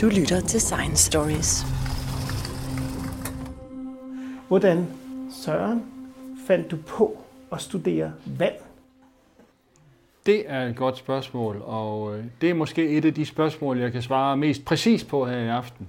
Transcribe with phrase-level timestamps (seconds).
[0.00, 1.62] Du lytter til Science Stories.
[4.48, 4.86] Hvordan,
[5.44, 5.82] Søren,
[6.46, 7.18] fandt du på
[7.52, 8.54] at studere vand?
[10.26, 13.92] Det er et godt spørgsmål, og øh, det er måske et af de spørgsmål, jeg
[13.92, 15.88] kan svare mest præcis på her i aften.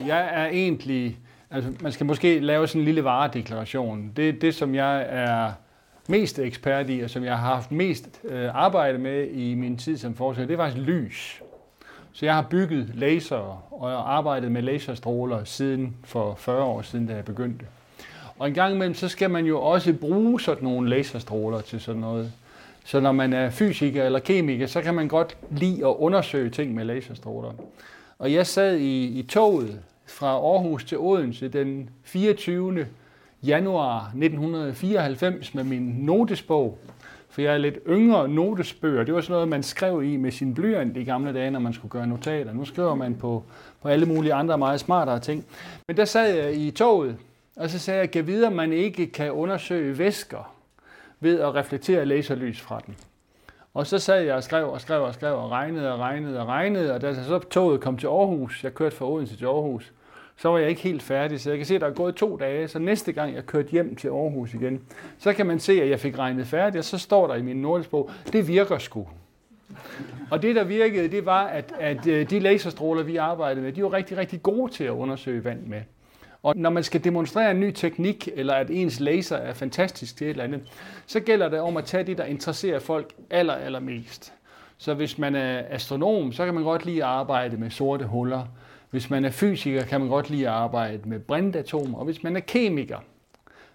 [0.00, 1.18] Jeg er egentlig,
[1.50, 4.12] altså man skal måske lave sådan en lille varedeklaration.
[4.16, 5.52] Det er det, som jeg er
[6.08, 9.96] mest ekspert i, og som jeg har haft mest øh, arbejde med i min tid
[9.96, 11.42] som forsker, det er faktisk lys.
[12.18, 17.14] Så jeg har bygget laser og arbejdet med laserstråler siden for 40 år siden, da
[17.14, 17.64] jeg begyndte.
[18.38, 22.00] Og en gang imellem, så skal man jo også bruge sådan nogle laserstråler til sådan
[22.00, 22.32] noget.
[22.84, 26.74] Så når man er fysiker eller kemiker, så kan man godt lide at undersøge ting
[26.74, 27.52] med laserstråler.
[28.18, 32.86] Og jeg sad i, i toget fra Aarhus til Odense den 24.
[33.42, 36.78] januar 1994 med min notesbog.
[37.30, 39.04] For jeg er lidt yngre notesbøger.
[39.04, 41.72] Det var sådan noget, man skrev i med sin blyant i gamle dage, når man
[41.72, 42.52] skulle gøre notater.
[42.52, 43.44] Nu skriver man på,
[43.82, 45.44] på alle mulige andre meget smartere ting.
[45.88, 47.16] Men der sad jeg i toget,
[47.56, 50.54] og så sagde jeg, at videre, man ikke kan undersøge væsker
[51.20, 52.96] ved at reflektere laserlys fra den.
[53.74, 56.46] Og så sad jeg og skrev og skrev og skrev og regnede og regnede og
[56.46, 59.92] regnede, og da så toget kom til Aarhus, jeg kørte fra Odense til Aarhus,
[60.38, 61.40] så var jeg ikke helt færdig.
[61.40, 63.68] Så jeg kan se, at der er gået to dage, så næste gang jeg kørte
[63.68, 64.82] hjem til Aarhus igen,
[65.18, 67.56] så kan man se, at jeg fik regnet færdigt, og så står der i min
[67.56, 69.06] notesbog, det virker sgu.
[70.30, 73.82] Og det, der virkede, det var, at, at øh, de laserstråler, vi arbejdede med, de
[73.82, 75.80] var rigtig, rigtig gode til at undersøge vand med.
[76.42, 80.26] Og når man skal demonstrere en ny teknik, eller at ens laser er fantastisk til
[80.26, 80.62] et eller andet,
[81.06, 84.32] så gælder det om at tage det, der interesserer folk aller, allermest.
[84.78, 88.44] Så hvis man er astronom, så kan man godt lide at arbejde med sorte huller.
[88.90, 91.98] Hvis man er fysiker, kan man godt lide at arbejde med brintatomer.
[91.98, 92.98] Og hvis man er kemiker,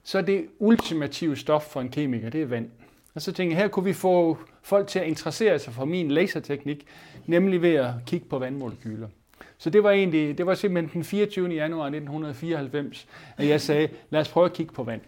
[0.04, 2.70] så er det ultimative stof for en kemiker, det er vand.
[3.16, 6.12] Og så tænker jeg, her kunne vi få folk til at interessere sig for min
[6.12, 6.86] laserteknik,
[7.26, 9.08] nemlig ved at kigge på vandmolekyler.
[9.58, 11.50] Så det var egentlig, det var simpelthen den 24.
[11.50, 15.02] januar 1994, at jeg sagde, lad os prøve at kigge på vand.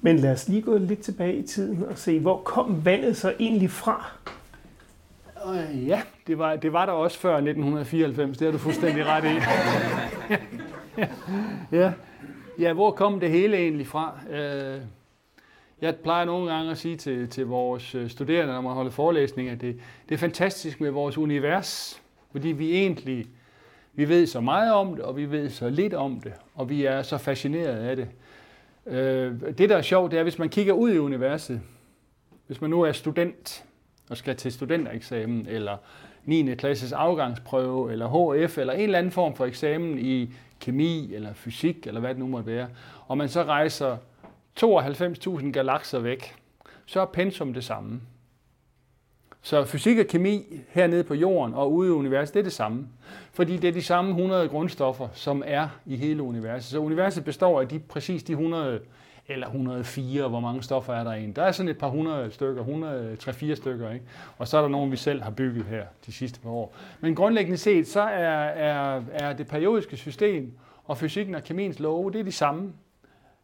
[0.00, 3.34] Men lad os lige gå lidt tilbage i tiden og se, hvor kom vandet så
[3.40, 4.12] egentlig fra?
[5.46, 9.24] Øh, ja, det var, det var der også før 1994, det har du fuldstændig ret
[9.24, 9.36] i.
[11.76, 11.92] ja.
[12.58, 14.18] ja, hvor kom det hele egentlig fra?
[14.30, 14.80] Øh,
[15.80, 19.48] jeg plejer nogle gange at sige til, til vores øh, studerende, når man holder forelæsning,
[19.48, 22.02] at det, det er fantastisk med vores univers,
[22.32, 23.26] fordi vi egentlig
[23.92, 26.84] vi ved så meget om det, og vi ved så lidt om det, og vi
[26.84, 28.08] er så fascineret af det.
[28.86, 31.60] Øh, det, der er sjovt, det er, hvis man kigger ud i universet,
[32.46, 33.64] hvis man nu er student,
[34.10, 35.76] og skal til studentereksamen, eller
[36.24, 36.54] 9.
[36.54, 38.08] klasses afgangsprøve, eller
[38.46, 42.18] HF, eller en eller anden form for eksamen i kemi, eller fysik, eller hvad det
[42.18, 42.68] nu måtte være,
[43.06, 43.96] og man så rejser
[44.60, 46.34] 92.000 galakser væk,
[46.86, 48.00] så er pensum det samme.
[49.42, 52.88] Så fysik og kemi hernede på jorden og ude i universet, det er det samme.
[53.32, 56.70] Fordi det er de samme 100 grundstoffer, som er i hele universet.
[56.70, 58.80] Så universet består af de, præcis de 100
[59.30, 61.32] eller 104, hvor mange stoffer er der i en.
[61.32, 64.04] Der er sådan et par hundrede stykker, 103-4 stykker, ikke?
[64.38, 66.74] og så er der nogle, vi selv har bygget her de sidste par år.
[67.00, 70.52] Men grundlæggende set, så er, er, er det periodiske system
[70.84, 72.72] og fysikken og kemiens love, det er de samme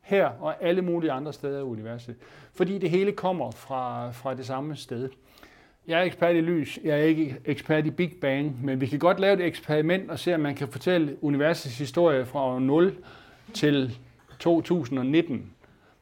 [0.01, 2.15] her og alle mulige andre steder i universet.
[2.55, 5.09] Fordi det hele kommer fra, fra det samme sted.
[5.87, 8.99] Jeg er ekspert i lys, jeg er ikke ekspert i Big Bang, men vi kan
[8.99, 12.97] godt lave et eksperiment og se, om man kan fortælle universets historie fra 0
[13.55, 13.99] til
[14.39, 15.53] 2019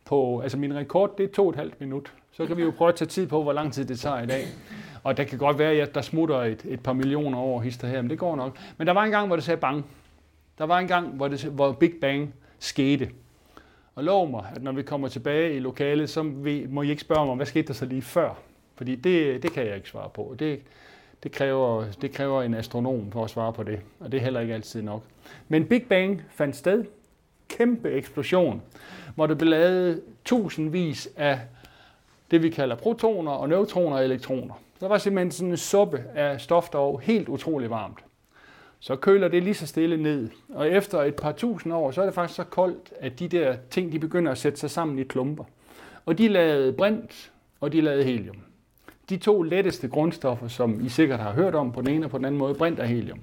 [0.05, 2.13] på, altså min rekord, det er to og et halvt minut.
[2.33, 4.27] Så kan vi jo prøve at tage tid på, hvor lang tid det tager i
[4.27, 4.45] dag.
[5.03, 8.03] Og der kan godt være, at der smutter et, et par millioner over hister her,
[8.03, 8.59] men det går nok.
[8.79, 9.85] Men der var en gang, hvor det sagde bang.
[10.59, 13.11] Der var en gang, hvor, det, hvor Big Bang skete.
[13.95, 16.23] Og lov mig, at når vi kommer tilbage i lokalet, så
[16.69, 18.35] må I ikke spørge mig, hvad skete der så lige før?
[18.75, 20.35] Fordi det, det kan jeg ikke svare på.
[20.39, 20.61] Det,
[21.23, 24.41] det, kræver, det kræver en astronom for at svare på det, og det er heller
[24.41, 25.03] ikke altid nok.
[25.49, 26.85] Men Big Bang fandt sted.
[27.59, 28.63] Kæmpe eksplosion
[29.15, 31.41] hvor der blev lavet tusindvis af
[32.31, 34.55] det, vi kalder protoner og neutroner og elektroner.
[34.81, 37.99] Der var simpelthen sådan en suppe af stof, der var helt utrolig varmt.
[38.81, 40.29] Så køler det lige så stille ned.
[40.49, 43.57] Og efter et par tusind år, så er det faktisk så koldt, at de der
[43.71, 45.45] ting, de begynder at sætte sig sammen i klumper.
[46.07, 48.37] Og de lavede brint, og de lavede helium.
[49.09, 52.19] De to letteste grundstoffer, som I sikkert har hørt om på den ene og på
[52.19, 53.21] den anden måde, brint og helium.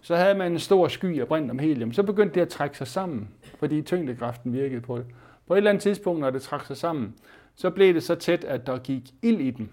[0.00, 1.92] Så havde man en stor sky af brint om helium.
[1.92, 3.28] Så begyndte det at trække sig sammen,
[3.60, 5.06] fordi tyngdekraften virkede på det.
[5.46, 7.14] På et eller andet tidspunkt, når det trak sig sammen,
[7.54, 9.70] så blev det så tæt, at der gik ild i den.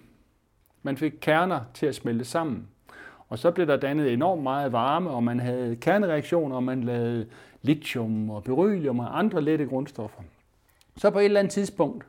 [0.84, 2.68] Man fik kerner til at smelte sammen.
[3.30, 7.28] Og så blev der dannet enormt meget varme, og man havde kernereaktioner, og man lavede
[7.62, 10.22] lithium og beryllium og andre lette grundstoffer.
[10.98, 12.06] Så på et eller andet tidspunkt,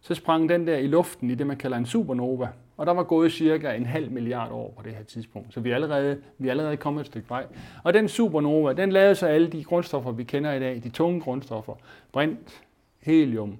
[0.00, 2.48] så sprang den der i luften i det, man kalder en supernova,
[2.82, 5.54] og der var gået cirka en halv milliard år på det her tidspunkt.
[5.54, 7.46] Så vi er allerede, vi er allerede kommet et stykke vej.
[7.82, 11.20] Og den supernova, den lavede så alle de grundstoffer, vi kender i dag, de tunge
[11.20, 11.74] grundstoffer.
[12.12, 12.62] Brint,
[13.00, 13.58] helium,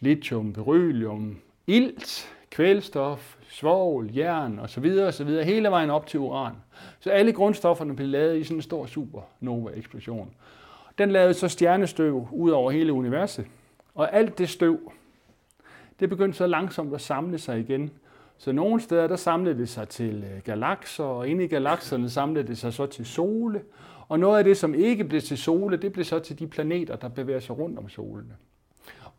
[0.00, 4.98] lithium, beryllium, ilt, kvælstof, svovl, jern osv.
[5.08, 5.28] osv.
[5.28, 6.54] hele vejen op til uran.
[7.00, 10.30] Så alle grundstofferne blev lavet i sådan en stor supernova-eksplosion.
[10.98, 13.46] Den lavede så stjernestøv ud over hele universet.
[13.94, 14.92] Og alt det støv,
[16.00, 17.90] det begyndte så langsomt at samle sig igen.
[18.38, 22.48] Så nogle steder, der samlede det sig til øh, galakser, og inde i galakserne samlede
[22.48, 23.62] det sig så til sole.
[24.08, 26.96] Og noget af det, som ikke blev til sole, det blev så til de planeter,
[26.96, 28.36] der bevæger sig rundt om solene.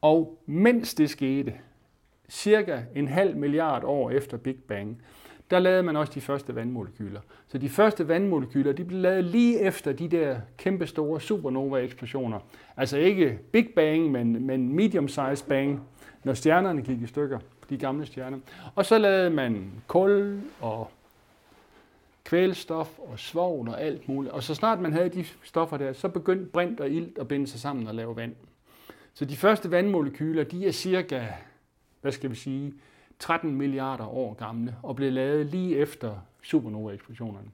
[0.01, 1.53] Og mens det skete,
[2.29, 5.01] cirka en halv milliard år efter Big Bang,
[5.49, 7.19] der lavede man også de første vandmolekyler.
[7.47, 12.39] Så de første vandmolekyler, de blev lavet lige efter de der kæmpe store supernova-eksplosioner.
[12.77, 15.81] Altså ikke Big Bang, men, men medium-size bang,
[16.23, 17.39] når stjernerne gik i stykker,
[17.69, 18.39] de gamle stjerner.
[18.75, 20.91] Og så lavede man kul og
[22.23, 24.33] kvælstof og svovl og alt muligt.
[24.33, 27.47] Og så snart man havde de stoffer der, så begyndte brint og ilt at binde
[27.47, 28.35] sig sammen og lave vand.
[29.13, 31.27] Så de første vandmolekyler, de er cirka,
[32.01, 32.73] hvad skal vi sige,
[33.19, 37.47] 13 milliarder år gamle og blev lavet lige efter supernova-eksplosionerne.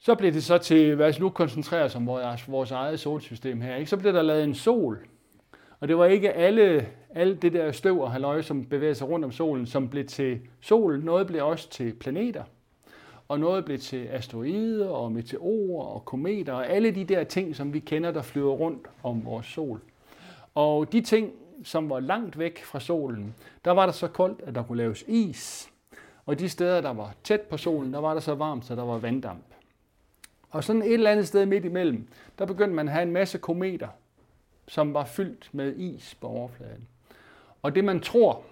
[0.00, 3.60] Så blev det så til, hvad os nu koncentrere os om vores, vores eget solsystem
[3.60, 3.90] her, ikke?
[3.90, 4.98] så blev der lavet en sol.
[5.80, 9.24] Og det var ikke alle, alle det der støv og halvøje, som bevæger sig rundt
[9.24, 11.04] om solen, som blev til sol.
[11.04, 12.44] Noget blev også til planeter.
[13.28, 17.72] Og noget blev til asteroider og meteorer og kometer og alle de der ting, som
[17.72, 19.80] vi kender, der flyver rundt om vores sol.
[20.54, 21.32] Og de ting,
[21.64, 23.34] som var langt væk fra solen,
[23.64, 25.70] der var der så koldt, at der kunne laves is.
[26.26, 28.84] Og de steder, der var tæt på solen, der var der så varmt, så der
[28.84, 29.44] var vanddamp.
[30.50, 33.38] Og sådan et eller andet sted midt imellem, der begyndte man at have en masse
[33.38, 33.88] kometer,
[34.70, 36.88] som var fyldt med is på overfladen.
[37.62, 38.42] Og det man tror,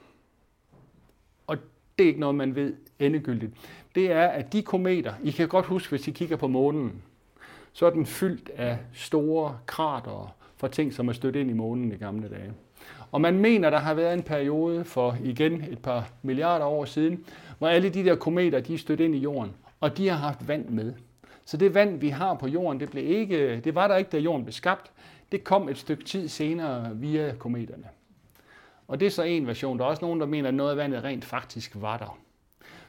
[1.46, 1.56] og
[1.98, 3.52] det er ikke noget, man ved endegyldigt,
[3.94, 7.02] det er, at de kometer, I kan godt huske, hvis I kigger på månen,
[7.72, 11.92] så er den fyldt af store krater fra ting, som er stødt ind i månen
[11.92, 12.52] i gamle dage.
[13.12, 17.24] Og man mener, der har været en periode for igen et par milliarder år siden,
[17.58, 20.48] hvor alle de der kometer, de er stødt ind i jorden, og de har haft
[20.48, 20.92] vand med.
[21.44, 24.18] Så det vand, vi har på jorden, det, blev ikke, det var der ikke, da
[24.18, 24.92] jorden blev skabt.
[25.32, 27.84] Det kom et stykke tid senere via kometerne.
[28.88, 29.78] Og det er så en version.
[29.78, 32.18] Der er også nogen, der mener, at noget af vandet rent faktisk var der.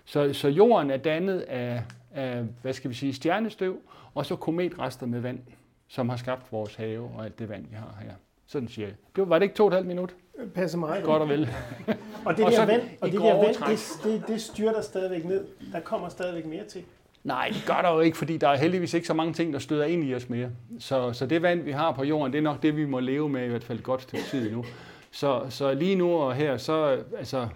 [0.06, 3.78] Så, så jorden er dannet af, af, hvad skal vi sige, stjernestøv,
[4.14, 5.40] og så kometrester med vand,
[5.88, 8.14] som har skabt vores have og alt det vand, vi har her.
[8.48, 8.96] Sådan siger jeg.
[9.16, 10.16] Det var, det ikke to og et halvt minut?
[10.54, 11.04] Passer meget.
[11.04, 11.50] Godt og vel.
[12.26, 15.48] og det og der vand, og det, der vand det, det, det styrter stadigvæk ned.
[15.74, 16.84] Der kommer stadigvæk mere til.
[17.24, 19.60] Nej, det gør der jo ikke, fordi der er heldigvis ikke så mange ting, der
[19.60, 20.50] støder ind i os mere.
[20.80, 23.30] Så, så det vand, vi har på jorden, det er nok det, vi må leve
[23.30, 24.66] med i hvert fald godt stykke tid nu.
[25.12, 27.48] Så, så lige nu og her, så altså,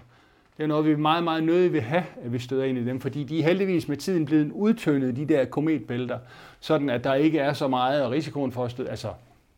[0.57, 2.99] det er noget, vi meget, meget nødig vil have, at vi støder ind i dem,
[3.01, 6.19] fordi de er heldigvis med tiden blevet udtyndet, de der kometbælter,
[6.59, 9.09] sådan at der ikke er så meget af risikoen for at støde, altså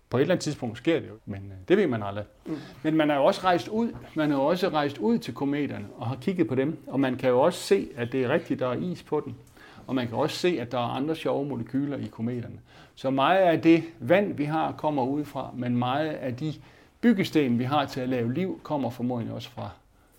[0.09, 2.25] på et eller andet tidspunkt sker det jo, men øh, det ved man aldrig.
[2.45, 2.57] Mm.
[2.83, 5.85] Men man er jo også rejst ud, man er jo også rejst ud til kometerne
[5.97, 8.59] og har kigget på dem, og man kan jo også se, at det er rigtigt,
[8.59, 9.35] der er is på den.
[9.87, 12.59] Og man kan også se, at der er andre sjove molekyler i kometerne.
[12.95, 16.53] Så meget af det vand, vi har, kommer udefra, men meget af de
[17.01, 19.69] byggesten, vi har til at lave liv, kommer formodentlig også fra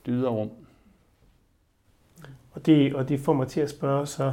[0.06, 0.50] det ydre rum.
[2.52, 4.32] Og det, og det får mig til at spørge så,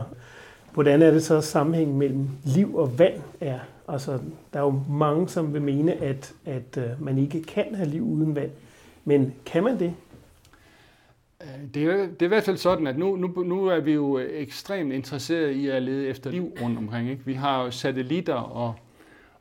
[0.73, 3.59] hvordan er det så sammenhængen mellem liv og vand er?
[3.87, 4.19] Altså,
[4.53, 8.03] der er jo mange, som vil mene, at, at øh, man ikke kan have liv
[8.03, 8.51] uden vand.
[9.05, 9.93] Men kan man det?
[11.73, 14.19] Det er, det er i hvert fald sådan, at nu, nu, nu er vi jo
[14.19, 17.09] ekstremt interesserede i at lede efter liv rundt omkring.
[17.09, 17.25] Ikke?
[17.25, 18.75] Vi har jo satellitter og,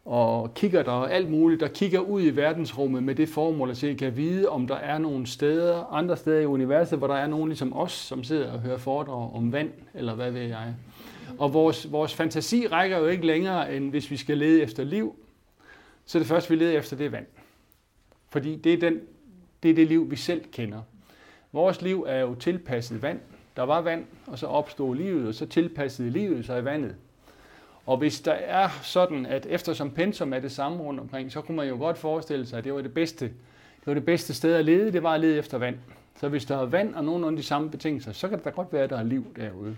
[0.04, 3.76] og kigger der og alt muligt, der kigger ud i verdensrummet med det formål at
[3.76, 7.26] se, kan vide, om der er nogle steder, andre steder i universet, hvor der er
[7.26, 10.74] nogen ligesom os, som sidder og hører foredrag om vand, eller hvad ved jeg.
[11.38, 15.16] Og vores, vores fantasi rækker jo ikke længere, end hvis vi skal lede efter liv.
[16.04, 17.26] Så det første, vi leder efter, det er vand.
[18.30, 19.00] Fordi det er, den,
[19.62, 20.80] det er det liv, vi selv kender.
[21.52, 23.20] Vores liv er jo tilpasset vand.
[23.56, 26.94] Der var vand, og så opstod livet, og så tilpassede livet sig i vandet.
[27.86, 31.56] Og hvis der er sådan, at eftersom pensum er det samme rundt omkring, så kunne
[31.56, 34.54] man jo godt forestille sig, at det var det bedste, det var det bedste sted
[34.54, 35.76] at lede, det var at lede efter vand.
[36.20, 38.72] Så hvis der er vand og nogenlunde de samme betingelser, så kan det da godt
[38.72, 39.76] være, at der er liv derude.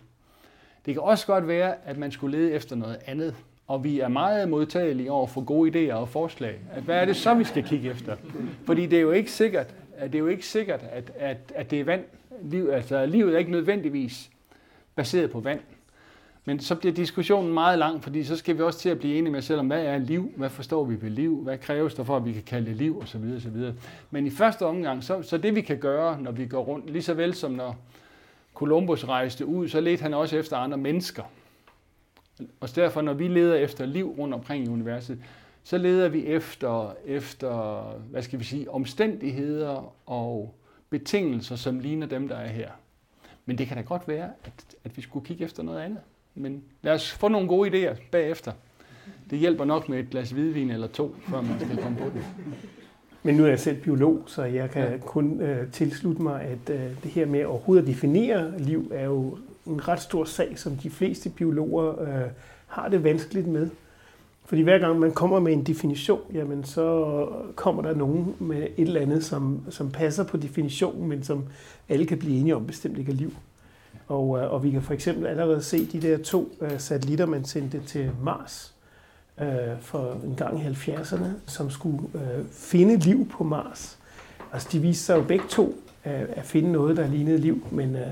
[0.86, 3.34] Det kan også godt være, at man skulle lede efter noget andet.
[3.66, 6.58] Og vi er meget modtagelige over for gode idéer og forslag.
[6.72, 8.16] At hvad er det så, vi skal kigge efter?
[8.66, 11.70] Fordi det er jo ikke sikkert, at det er jo ikke sikkert, at, at, at
[11.70, 12.04] det er vand.
[12.42, 14.30] Liv, altså, livet er ikke nødvendigvis
[14.94, 15.60] baseret på vand.
[16.44, 19.32] Men så bliver diskussionen meget lang, fordi så skal vi også til at blive enige
[19.32, 20.32] med os selv om, hvad er liv?
[20.36, 21.40] Hvad forstår vi ved liv?
[21.42, 22.98] Hvad kræves der for, at vi kan kalde det liv?
[22.98, 23.74] Og så videre, så videre.
[24.10, 27.02] Men i første omgang, så, så det vi kan gøre, når vi går rundt, lige
[27.02, 27.76] så vel som når,
[28.54, 31.22] Columbus rejste ud, så ledte han også efter andre mennesker.
[32.60, 35.18] Og derfor, når vi leder efter liv rundt omkring i universet,
[35.64, 40.54] så leder vi efter, efter hvad skal vi sige, omstændigheder og
[40.90, 42.70] betingelser, som ligner dem, der er her.
[43.46, 46.00] Men det kan da godt være, at, at vi skulle kigge efter noget andet.
[46.34, 48.52] Men lad os få nogle gode idéer bagefter.
[49.30, 52.24] Det hjælper nok med et glas hvidvin eller to, før man skal komme på det.
[53.22, 54.98] Men nu er jeg selv biolog, så jeg kan ja.
[54.98, 59.38] kun øh, tilslutte mig, at øh, det her med overhovedet at definere liv er jo
[59.66, 62.30] en ret stor sag, som de fleste biologer øh,
[62.66, 63.70] har det vanskeligt med.
[64.44, 68.70] Fordi hver gang man kommer med en definition, jamen så kommer der nogen med et
[68.76, 71.44] eller andet, som, som passer på definitionen, men som
[71.88, 73.32] alle kan blive enige om bestemt ikke er liv.
[74.08, 77.44] Og, øh, og vi kan for eksempel allerede se de der to øh, satellitter, man
[77.44, 78.74] sendte til Mars
[79.40, 79.46] øh,
[79.80, 83.98] for en gang i 70'erne, som skulle øh, finde liv på Mars.
[84.52, 85.74] Altså de viste sig jo begge to
[86.06, 88.06] øh, at finde noget, der lignede liv, men øh,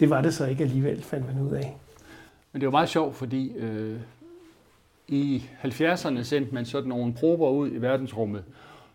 [0.00, 1.76] det var det så ikke alligevel, fandt man ud af.
[2.52, 3.96] Men det var meget sjovt, fordi øh,
[5.12, 8.44] i 70'erne sendte man sådan nogle prober ud i verdensrummet,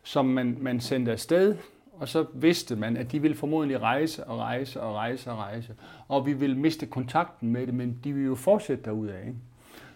[0.04, 1.56] som man, man sendte afsted,
[1.94, 5.76] og så vidste man, at de ville formodentlig rejse og rejse og rejse og rejse,
[6.08, 9.20] og vi ville miste kontakten med det, men de ville jo fortsætte derudad.
[9.20, 9.36] Ikke?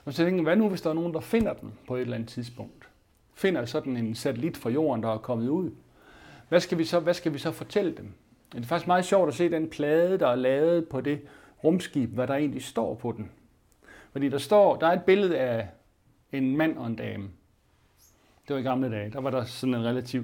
[0.06, 2.02] Og så tænkte jeg, hvad nu hvis der er nogen, der finder den på et
[2.02, 2.90] eller andet tidspunkt?
[3.34, 5.72] Finder sådan en satellit fra jorden, der er kommet ud.
[6.50, 8.14] Hvad skal vi så, hvad skal vi så fortælle dem?
[8.54, 11.22] Det er faktisk meget sjovt at se den plade, der er lavet på det
[11.64, 13.32] rumskib, hvad der egentlig står på den.
[14.12, 15.68] Fordi der står, der er et billede af
[16.32, 17.30] en mand og en dame.
[18.48, 19.10] Det var i gamle dage.
[19.10, 20.24] Der var der sådan en relativ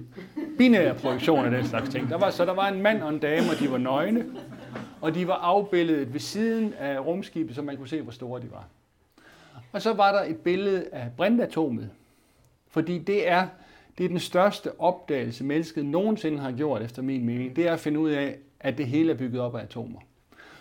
[0.57, 2.09] binær projektion af den slags ting.
[2.09, 4.25] Der var, så der var en mand og en dame, og de var nøgne.
[5.01, 8.51] Og de var afbildet ved siden af rumskibet, så man kunne se, hvor store de
[8.51, 8.67] var.
[9.71, 11.89] Og så var der et billede af brintatomet.
[12.67, 13.47] Fordi det er,
[13.97, 17.55] det er den største opdagelse, mennesket nogensinde har gjort, efter min mening.
[17.55, 19.99] Det er at finde ud af, at det hele er bygget op af atomer.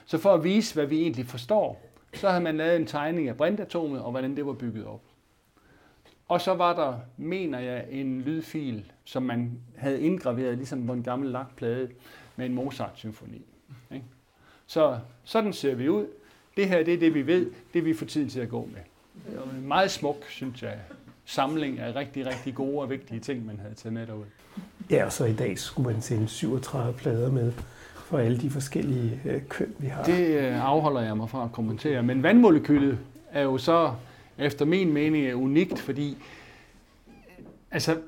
[0.06, 1.82] Så for at vise, hvad vi egentlig forstår,
[2.14, 5.00] så havde man lavet en tegning af brintatomet, og hvordan det var bygget op.
[6.28, 11.02] Og så var der, mener jeg, en lydfil, som man havde indgraveret, ligesom på en
[11.02, 11.88] gammel lakplade,
[12.36, 13.44] med en Mozart-symfoni.
[13.90, 14.04] Ikke?
[14.66, 16.06] Så sådan ser vi ud.
[16.56, 17.50] Det her det er det, vi ved.
[17.74, 18.80] Det vi får tid til at gå med.
[19.30, 20.78] Det var en meget smuk, synes jeg,
[21.24, 24.24] samling af rigtig, rigtig gode og vigtige ting, man havde taget med derud.
[24.90, 27.52] Ja, og så i dag skulle man sende 37 plader med
[27.94, 30.02] for alle de forskellige øh, køn, vi har.
[30.02, 32.02] Det øh, afholder jeg mig fra at kommentere.
[32.02, 32.98] Men vandmolekylet
[33.32, 33.92] er jo så
[34.38, 36.16] efter min mening er unikt, fordi
[37.70, 37.98] altså,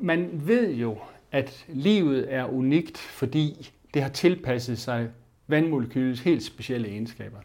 [0.00, 0.98] man ved jo,
[1.32, 5.10] at livet er unikt, fordi det har tilpasset sig
[5.46, 7.38] vandmolekylets helt specielle egenskaber.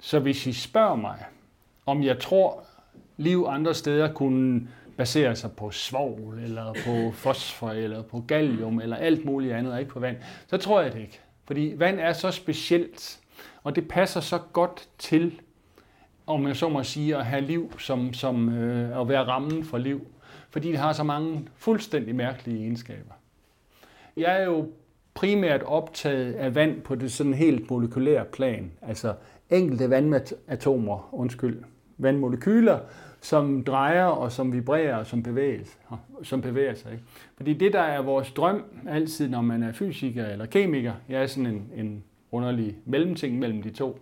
[0.00, 1.24] Så hvis I spørger mig,
[1.86, 2.64] om jeg tror,
[3.16, 8.96] liv andre steder kunne basere sig på svovl, eller på fosfor, eller på gallium, eller
[8.96, 10.16] alt muligt andet, og ikke på vand,
[10.46, 11.20] så tror jeg det ikke.
[11.44, 13.20] Fordi vand er så specielt,
[13.62, 15.40] og det passer så godt til
[16.28, 19.78] om jeg så må sige, at have liv som, som øh, at være rammen for
[19.78, 20.06] liv.
[20.50, 23.12] Fordi det har så mange fuldstændig mærkelige egenskaber.
[24.16, 24.68] Jeg er jo
[25.14, 28.70] primært optaget af vand på det sådan helt molekylære plan.
[28.82, 29.14] Altså
[29.50, 31.62] enkelte vandatomer, undskyld,
[31.98, 32.78] vandmolekyler,
[33.20, 35.78] som drejer og som vibrerer og som, bevæges,
[36.22, 36.92] som bevæger sig.
[36.92, 37.04] Ikke?
[37.36, 41.26] Fordi det, der er vores drøm altid, når man er fysiker eller kemiker, jeg er
[41.26, 43.98] sådan en, en underlig mellemting mellem de to,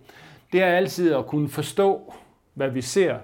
[0.56, 2.12] det er altid at kunne forstå,
[2.54, 3.16] hvad vi ser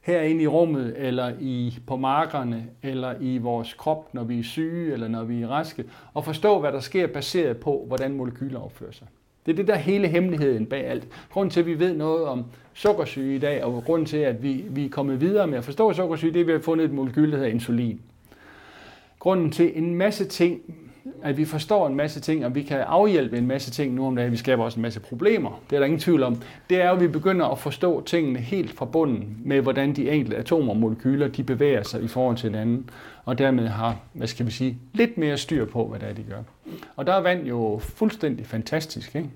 [0.00, 4.92] herinde i rummet, eller i, på markerne, eller i vores krop, når vi er syge,
[4.92, 8.92] eller når vi er raske, og forstå, hvad der sker baseret på, hvordan molekyler opfører
[8.92, 9.06] sig.
[9.46, 11.08] Det er det der hele hemmeligheden bag alt.
[11.30, 14.64] Grunden til, at vi ved noget om sukkersyge i dag, og grunden til, at vi,
[14.70, 16.92] vi er kommet videre med at forstå sukkersyge, det er, at vi har fundet et
[16.92, 18.00] molekyl, der hedder insulin.
[19.18, 20.60] Grunden til en masse ting,
[21.22, 24.16] at vi forstår en masse ting, og vi kan afhjælpe en masse ting nu om
[24.16, 24.32] dagen.
[24.32, 25.60] Vi skaber også en masse problemer.
[25.70, 26.42] Det er der ingen tvivl om.
[26.70, 30.10] Det er jo, at vi begynder at forstå tingene helt fra bunden med, hvordan de
[30.10, 32.90] enkelte atomer og molekyler, de bevæger sig i forhold til hinanden,
[33.24, 36.22] og dermed har, hvad skal vi sige, lidt mere styr på, hvad det er, de
[36.30, 36.42] gør.
[36.96, 39.16] Og der er vand jo fuldstændig fantastisk.
[39.16, 39.28] Ikke?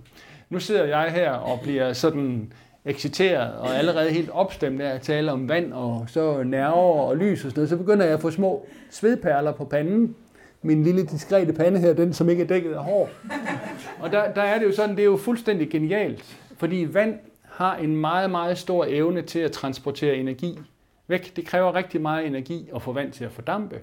[0.50, 2.52] Nu sidder jeg her og bliver sådan
[2.84, 7.44] exciteret og allerede helt opstemt af at tale om vand og så nerver og lys
[7.44, 10.14] og sådan noget, så begynder jeg at få små svedperler på panden,
[10.62, 13.10] min lille diskrete pande her, den som ikke er dækket af hår.
[14.00, 17.76] Og der, der er det jo sådan, det er jo fuldstændig genialt, fordi vand har
[17.76, 20.58] en meget, meget stor evne til at transportere energi
[21.08, 21.36] væk.
[21.36, 23.80] Det kræver rigtig meget energi at få vand til at fordampe.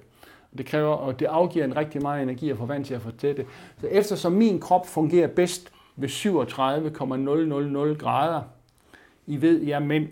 [0.58, 3.46] Det kræver, og det afgiver en rigtig meget energi at få vand til at fortætte.
[3.82, 8.42] Så eftersom min krop fungerer bedst ved 37,000 grader,
[9.28, 10.08] I ved, jeg mænd,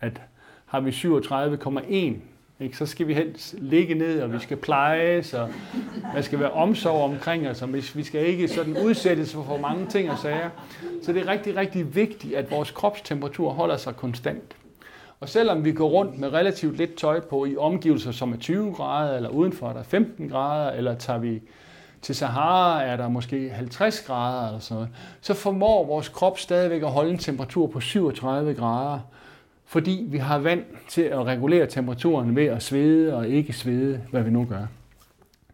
[0.00, 0.20] at
[0.66, 2.29] har vi 37,1
[2.60, 2.76] ikke?
[2.76, 5.48] så skal vi helst ligge ned, og vi skal plejes, og
[6.14, 10.10] der skal være omsorg omkring os, og vi skal ikke sådan udsættes for mange ting
[10.10, 10.50] og sager.
[11.02, 14.56] Så det er rigtig, rigtig vigtigt, at vores kropstemperatur holder sig konstant.
[15.20, 18.72] Og selvom vi går rundt med relativt lidt tøj på i omgivelser, som er 20
[18.72, 21.42] grader, eller udenfor der er 15 grader, eller tager vi
[22.02, 24.88] til Sahara, er der måske 50 grader eller sådan noget,
[25.20, 28.98] så formår vores krop stadigvæk at holde en temperatur på 37 grader,
[29.70, 34.22] fordi vi har vand til at regulere temperaturen ved at svede og ikke svede, hvad
[34.22, 34.66] vi nu gør.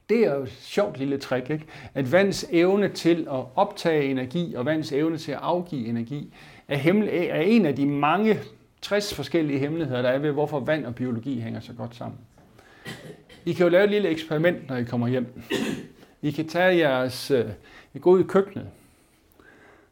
[0.08, 1.64] Det er jo et sjovt lille trick, ikke?
[1.94, 6.34] at vands evne til at optage energi og vands evne til at afgive energi
[6.68, 8.38] er, hemmel- er en af de mange
[8.82, 12.18] 60 forskellige hemmeligheder, der er ved, hvorfor vand og biologi hænger så godt sammen.
[13.44, 15.42] I kan jo lave et lille eksperiment, når I kommer hjem.
[16.22, 17.44] I kan tage jeres, øh,
[18.00, 18.66] gå ud i køkkenet,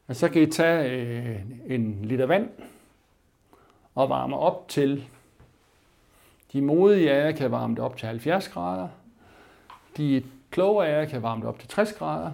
[0.07, 2.49] og så kan I tage øh, en liter vand
[3.95, 5.05] og varme op til,
[6.53, 8.89] de modige af jer kan varme det op til 70 grader,
[9.97, 12.31] de kloge af jer kan varme det op til 60 grader,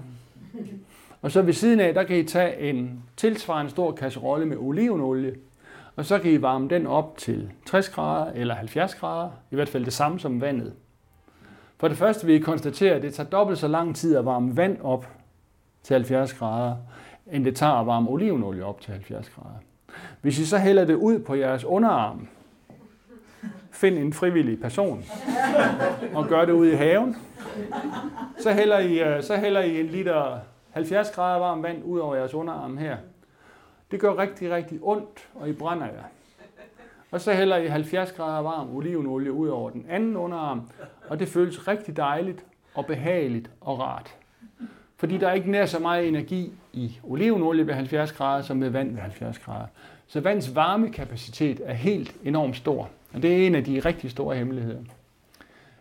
[1.22, 5.34] og så ved siden af, der kan I tage en tilsvarende stor kasserolle med olivenolie,
[5.96, 9.68] og så kan I varme den op til 60 grader eller 70 grader, i hvert
[9.68, 10.72] fald det samme som vandet.
[11.78, 14.56] For det første vil I konstatere, at det tager dobbelt så lang tid at varme
[14.56, 15.08] vand op
[15.82, 16.76] til 70 grader,
[17.32, 19.56] end det tager at varme olivenolie op til 70 grader.
[20.20, 22.28] Hvis I så hælder det ud på jeres underarm,
[23.70, 25.04] find en frivillig person
[26.14, 27.16] og gør det ud i haven,
[28.38, 30.38] så hælder I, øh, så hælder I en liter
[30.70, 32.96] 70 grader varmt vand ud over jeres underarm her.
[33.90, 36.02] Det gør rigtig, rigtig ondt, og I brænder jer.
[37.10, 40.62] Og så hælder I 70 grader varm olivenolie ud over den anden underarm,
[41.08, 44.16] og det føles rigtig dejligt og behageligt og rart.
[44.96, 48.68] Fordi der er ikke nær så meget energi i olivenolie ved 70 grader, som med
[48.68, 49.66] vand ved 70 grader.
[50.06, 52.88] Så vands varmekapacitet er helt enormt stor.
[53.12, 54.80] Og det er en af de rigtig store hemmeligheder.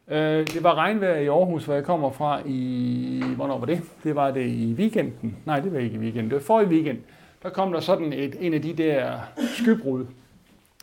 [0.07, 3.23] Øh, det var regnvejr i Aarhus, hvor jeg kommer fra i...
[3.35, 3.81] Hvornår var det?
[4.03, 5.37] Det var det i weekenden.
[5.45, 6.29] Nej, det var ikke i weekenden.
[6.29, 6.97] Det var for i weekend.
[7.43, 9.19] Der kom der sådan et, en af de der
[9.57, 10.05] skybrud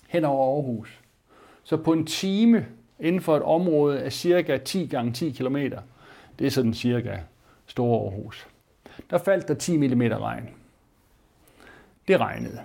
[0.08, 1.00] hen over Aarhus.
[1.64, 2.66] Så på en time
[3.00, 5.56] inden for et område af cirka 10 gange 10 km,
[6.38, 7.16] det er sådan cirka
[7.66, 8.46] Store Aarhus,
[9.10, 10.48] der faldt der 10 mm regn.
[12.08, 12.60] Det regnede.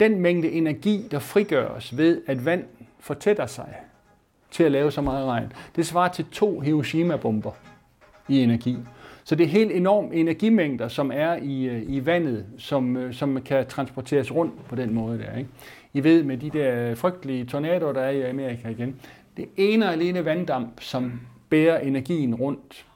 [0.00, 2.64] Den mængde energi, der frigøres ved, at vand
[3.00, 3.74] fortætter sig
[4.50, 7.52] til at lave så meget regn, det svarer til to Hiroshima-bomber
[8.28, 8.78] i energi.
[9.24, 13.42] Så det er helt enorme energimængder, som er i, øh, i vandet, som, øh, som
[13.42, 15.36] kan transporteres rundt på den måde der.
[15.36, 15.50] Ikke?
[15.92, 18.96] I ved med de der frygtelige tornadoer, der er i Amerika igen.
[19.36, 22.86] Det ene og alene vanddamp, som bærer energien rundt,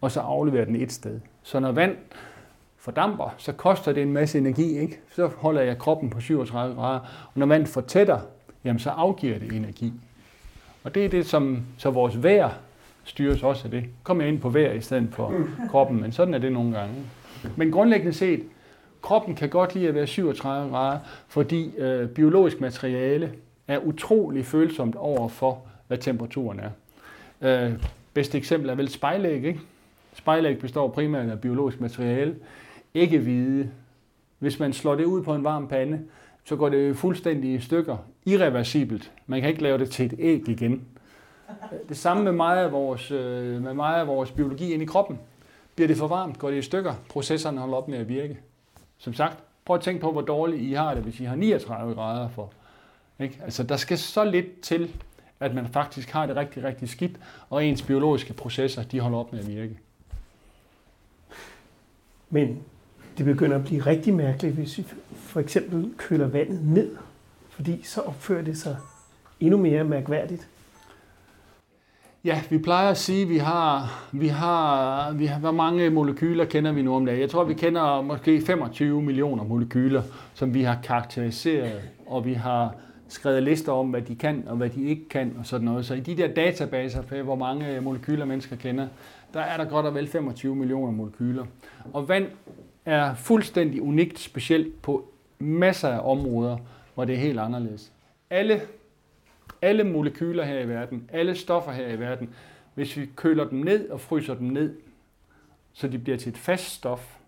[0.00, 1.20] og så afleverer den et sted.
[1.46, 1.96] Så når vand
[2.76, 5.00] fordamper, så koster det en masse energi, ikke?
[5.10, 6.98] Så holder jeg kroppen på 37 grader.
[7.24, 8.18] Og når vand fortætter,
[8.64, 9.92] jamen så afgiver det energi.
[10.84, 12.50] Og det er det, som så vores vejr
[13.04, 13.84] styres også af det.
[14.02, 15.34] Kom jeg ind på vejr i stedet for
[15.70, 16.94] kroppen, men sådan er det nogle gange.
[17.56, 18.42] Men grundlæggende set,
[19.02, 23.32] kroppen kan godt lide at være 37 grader, fordi øh, biologisk materiale
[23.68, 26.70] er utrolig følsomt over for, hvad temperaturen er.
[27.42, 27.72] Øh,
[28.14, 29.60] bedste eksempel er vel spejlæg, ikke?
[30.16, 32.36] Spejlæg består primært af biologisk materiale,
[32.94, 33.70] ikke hvide.
[34.38, 36.00] Hvis man slår det ud på en varm pande,
[36.44, 39.12] så går det fuldstændig i stykker, irreversibelt.
[39.26, 40.84] Man kan ikke lave det til et æg igen.
[41.88, 45.18] Det samme med meget af vores, øh, med meget af vores biologi ind i kroppen.
[45.74, 48.38] Bliver det for varmt, går det i stykker, processerne holder op med at virke.
[48.98, 51.94] Som sagt, prøv at tænke på, hvor dårligt I har det, hvis I har 39
[51.94, 52.52] grader for.
[53.20, 53.40] Ikke?
[53.44, 54.90] Altså, der skal så lidt til,
[55.40, 57.16] at man faktisk har det rigtig, rigtig skidt,
[57.50, 59.78] og ens biologiske processer, de holder op med at virke.
[62.30, 62.58] Men
[63.18, 64.84] det begynder at blive rigtig mærkeligt, hvis vi
[65.16, 66.96] for eksempel køler vandet ned,
[67.50, 68.76] fordi så opfører det sig
[69.40, 70.48] endnu mere mærkværdigt.
[72.24, 76.44] Ja, vi plejer at sige, at vi har, vi har, vi har, hvor mange molekyler
[76.44, 77.20] kender vi nu om dagen?
[77.20, 80.02] Jeg tror, vi kender måske 25 millioner molekyler,
[80.34, 82.74] som vi har karakteriseret, og vi har
[83.08, 85.86] skrevet lister om, hvad de kan og hvad de ikke kan og sådan noget.
[85.86, 88.86] Så i de der databaser for, hvor mange molekyler mennesker kender,
[89.34, 91.46] der er der godt og vel 25 millioner molekyler.
[91.92, 92.26] Og vand
[92.84, 95.08] er fuldstændig unikt, specielt på
[95.38, 96.58] masser af områder,
[96.94, 97.92] hvor det er helt anderledes.
[98.30, 98.60] Alle,
[99.62, 102.34] alle molekyler her i verden, alle stoffer her i verden,
[102.74, 104.76] hvis vi køler dem ned og fryser dem ned,
[105.72, 107.18] så de bliver til et fast stof,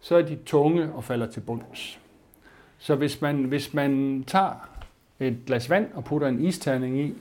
[0.00, 2.00] så er de tunge og falder til bunds.
[2.78, 4.68] Så hvis man, hvis man tager
[5.20, 7.14] et glas vand og putter en isterning i,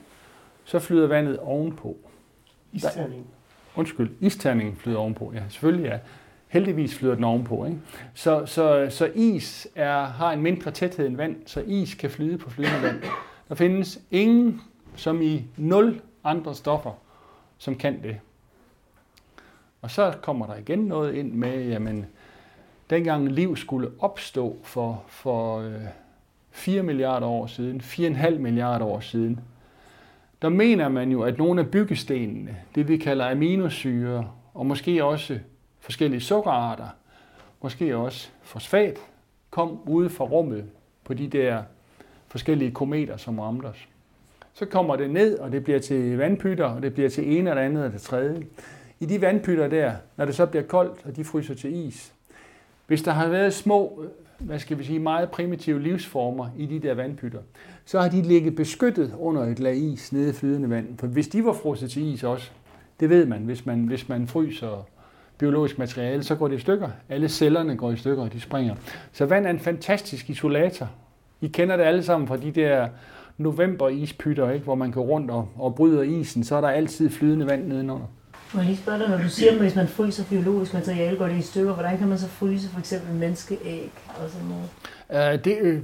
[0.63, 1.98] så flyder vandet ovenpå.
[2.74, 3.28] Isterning?
[3.80, 5.32] Undskyld, isterningen flyder ovenpå.
[5.36, 5.98] Ja, selvfølgelig ja.
[6.48, 7.65] Heldigvis flyder den ovenpå.
[7.65, 7.78] Ikke?
[8.13, 12.38] Så, så, så is er, har en mindre tæthed end vand, så is kan flyde
[12.38, 13.02] på flydende vand.
[13.50, 14.62] Der findes ingen,
[14.96, 16.92] som i nul andre stoffer,
[17.58, 18.20] som kan det.
[19.82, 22.06] Og så kommer der igen noget ind med, jamen,
[22.89, 25.82] dengang liv skulle opstå for, for øh,
[26.52, 29.39] 4 milliarder år siden, 4,5 milliarder år siden,
[30.41, 35.39] der mener man jo, at nogle af byggestenene, det vi kalder aminosyre, og måske også
[35.80, 36.88] forskellige sukkerarter,
[37.62, 38.97] måske også fosfat,
[39.49, 40.65] kom ude fra rummet
[41.04, 41.63] på de der
[42.28, 43.88] forskellige kometer, som ramte os.
[44.54, 47.62] Så kommer det ned, og det bliver til vandpytter, og det bliver til en eller
[47.62, 48.45] andet og det tredje.
[48.99, 52.13] I de vandpytter der, når det så bliver koldt, og de fryser til is,
[52.88, 54.06] hvis der har været små,
[54.39, 57.39] hvad skal vi sige, meget primitive livsformer i de der vandpytter,
[57.86, 60.97] så har de ligget beskyttet under et lag is nede i flydende vand.
[60.97, 62.52] For hvis de var frosset til is også,
[62.99, 64.88] det ved man, hvis man, hvis man fryser
[65.38, 66.89] biologisk materiale, så går det i stykker.
[67.10, 68.75] Alle cellerne går i stykker, og de springer.
[69.12, 70.89] Så vand er en fantastisk isolator.
[71.41, 72.88] I kender det alle sammen fra de der
[73.38, 74.63] november-ispytter, ikke?
[74.63, 78.08] hvor man går rundt og, og bryder isen, så er der altid flydende vand nedenunder.
[78.54, 81.28] Må jeg lige spørge dig, når du siger, at hvis man fryser biologisk materiale, går
[81.28, 85.46] det i stykker, hvordan kan man så fryse for eksempel menneskeæg og sådan noget?
[85.46, 85.82] Det,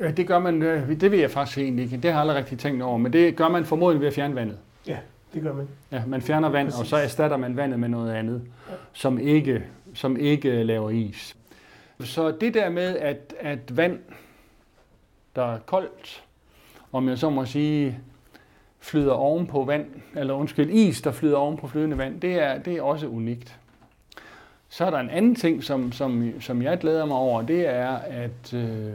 [0.00, 1.96] uh, det gør man, uh, det ved jeg faktisk egentlig ikke.
[1.96, 4.34] Det har jeg aldrig rigtig tænkt over, men det gør man formodentlig ved at fjerne
[4.34, 4.56] vandet.
[4.86, 4.96] Ja,
[5.34, 5.68] det gør man.
[5.92, 6.80] Ja, man fjerner vand, Præcis.
[6.80, 8.74] og så erstatter man vandet med noget andet, ja.
[8.92, 9.62] som, ikke,
[9.94, 11.36] som ikke laver is.
[12.00, 13.98] Så det der med, at, at vand,
[15.36, 16.22] der er koldt,
[16.92, 17.98] om jeg så må sige,
[18.80, 22.58] flyder oven på vand, eller undskyld, is, der flyder oven på flydende vand, det er,
[22.58, 23.58] det er også unikt.
[24.68, 27.90] Så er der en anden ting, som, som, som jeg glæder mig over, det er,
[27.96, 28.92] at øh,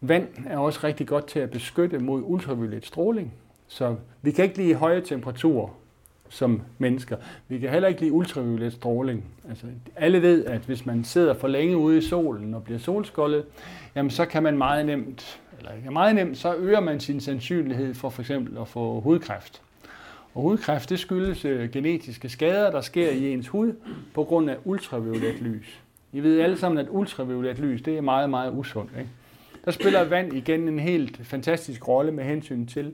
[0.00, 3.34] vand er også rigtig godt til at beskytte mod ultraviolet stråling.
[3.68, 5.68] Så vi kan ikke lide høje temperaturer
[6.28, 7.16] som mennesker.
[7.48, 9.24] Vi kan heller ikke lide ultraviolet stråling.
[9.48, 13.44] Altså, alle ved, at hvis man sidder for længe ude i solen og bliver solskoldet,
[13.94, 17.94] jamen så kan man meget nemt eller ikke meget nemt, så øger man sin sandsynlighed
[17.94, 19.62] for for eksempel at få hudkræft.
[20.34, 23.72] Og hudkræft, det skyldes øh, genetiske skader, der sker i ens hud
[24.14, 25.80] på grund af ultraviolet lys.
[26.12, 28.90] I ved alle sammen, at ultraviolet lys, det er meget, meget usundt.
[28.98, 29.10] Ikke?
[29.64, 32.92] Der spiller vand igen en helt fantastisk rolle med hensyn til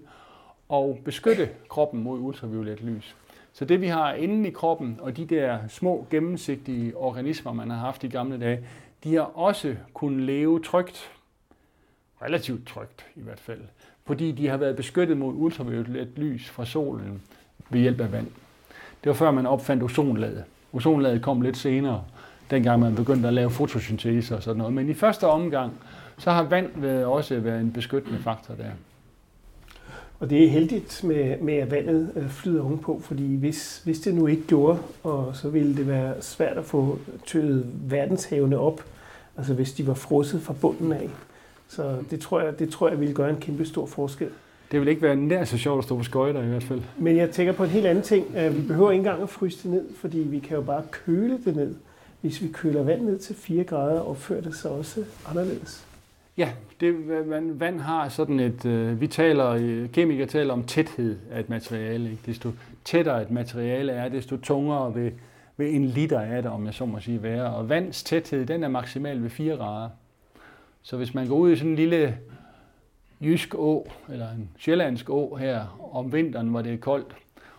[0.73, 3.17] at beskytte kroppen mod ultraviolet lys.
[3.53, 7.77] Så det vi har inde i kroppen, og de der små gennemsigtige organismer, man har
[7.77, 8.61] haft i gamle dage,
[9.05, 11.13] de har også kunnet leve trygt
[12.25, 13.61] relativt trygt i hvert fald,
[14.07, 17.23] fordi de har været beskyttet mod ultraviolet lys fra solen
[17.71, 18.27] ved hjælp af vand.
[19.05, 20.45] Det var før man opfandt ozonlaget.
[20.73, 22.05] Ozonlaget kom lidt senere,
[22.51, 24.73] dengang man begyndte at lave fotosyntese og sådan noget.
[24.73, 25.73] Men i første omgang,
[26.19, 28.71] så har vand været, også været en beskyttende faktor der.
[30.21, 34.15] Og det er heldigt med, med at vandet øh, flyder ovenpå, fordi hvis, hvis det
[34.15, 38.85] nu ikke gjorde, og så ville det være svært at få tøet verdenshavene op,
[39.37, 41.11] altså hvis de var frosset fra bunden af.
[41.69, 44.29] Så det tror jeg, det tror jeg ville gøre en kæmpe stor forskel.
[44.73, 46.81] Det vil ikke være nær så sjovt at stå på skøjter i hvert fald.
[46.99, 48.27] Men jeg tænker på en helt anden ting.
[48.37, 51.39] Øh, vi behøver ikke engang at fryse det ned, fordi vi kan jo bare køle
[51.45, 51.75] det ned.
[52.21, 55.87] Hvis vi køler vand ned til 4 grader, opfører det sig også anderledes.
[56.37, 56.95] Ja, det,
[57.61, 62.11] vand har sådan et, øh, vi taler, øh, kemikere taler om tæthed af et materiale.
[62.11, 62.23] Ikke?
[62.27, 62.51] Desto
[62.85, 65.13] tættere et materiale er, desto tungere vil,
[65.57, 67.55] vil en liter af det, om jeg så må sige, være.
[67.55, 69.89] Og vands tæthed, den er maksimal ved 4 grader.
[70.83, 72.19] Så hvis man går ud i sådan en lille
[73.21, 77.15] jysk å, eller en sjællandsk å her om vinteren, hvor det er koldt,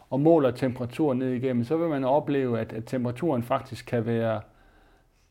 [0.09, 4.41] og måler temperaturen ned igennem, så vil man opleve, at, at temperaturen faktisk kan være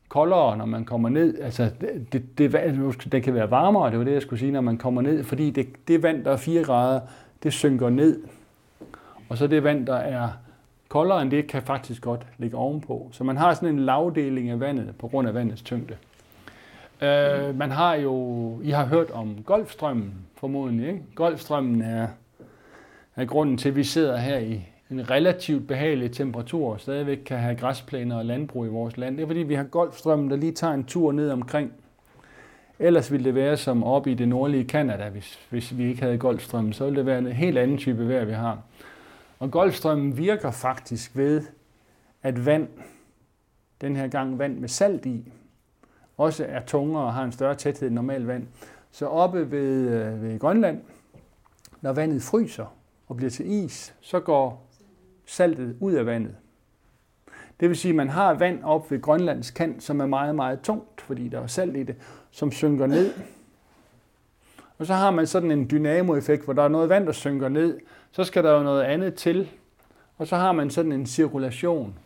[0.09, 1.39] koldere, når man kommer ned.
[1.39, 4.61] Altså, det, det, det, det kan være varmere, det var det, jeg skulle sige, når
[4.61, 6.99] man kommer ned, fordi det, det vand, der er 4 grader,
[7.43, 8.23] det synker ned.
[9.29, 10.29] Og så det vand, der er
[10.87, 13.09] koldere end det, kan faktisk godt ligge ovenpå.
[13.11, 15.97] Så man har sådan en lavdeling af vandet på grund af vandets tyngde.
[17.03, 21.01] Øh, man har jo, I har hørt om Golfstrømmen formodentlig, ikke?
[21.15, 22.07] Golfstrømmen er,
[23.15, 27.37] er grunden til, at vi sidder her i en relativt behagelig temperatur og stadigvæk kan
[27.37, 29.17] have græsplæner og landbrug i vores land.
[29.17, 31.73] Det er fordi, vi har Golfstrømmen, der lige tager en tur ned omkring.
[32.79, 36.17] Ellers ville det være som oppe i det nordlige Kanada, hvis, hvis vi ikke havde
[36.17, 36.73] Golfstrømmen.
[36.73, 38.61] Så ville det være en helt anden type vejr, vi har.
[39.39, 41.41] Og Golfstrømmen virker faktisk ved,
[42.23, 42.67] at vand,
[43.81, 45.31] den her gang vand med salt i,
[46.17, 48.47] også er tungere og har en større tæthed end normalt vand.
[48.91, 50.81] Så oppe ved, øh, ved Grønland,
[51.81, 52.75] når vandet fryser
[53.07, 54.69] og bliver til is, så går
[55.25, 56.35] saltet ud af vandet.
[57.59, 60.61] Det vil sige, at man har vand op ved Grønlands kant, som er meget, meget
[60.61, 61.95] tungt, fordi der er salt i det,
[62.31, 63.13] som synker ned.
[64.77, 67.79] Og så har man sådan en dynamoeffekt, hvor der er noget vand, der synker ned.
[68.11, 69.49] Så skal der jo noget andet til.
[70.17, 71.97] Og så har man sådan en cirkulation.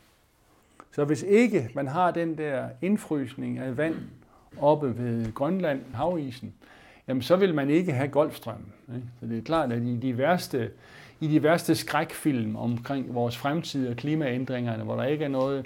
[0.97, 3.95] Så hvis ikke man har den der indfrysning af vand
[4.59, 6.53] oppe ved Grønland, havisen,
[7.07, 8.73] jamen så vil man ikke have golfstrømmen.
[8.95, 9.07] Ikke?
[9.19, 10.71] Så det er klart, at i de værste,
[11.19, 15.65] i de værste skrækfilm omkring vores fremtid og klimaændringerne, hvor der ikke er noget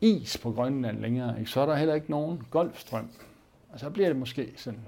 [0.00, 1.50] is på Grønland længere, ikke?
[1.50, 3.08] så er der heller ikke nogen golfstrøm.
[3.72, 4.80] Og så bliver det måske sådan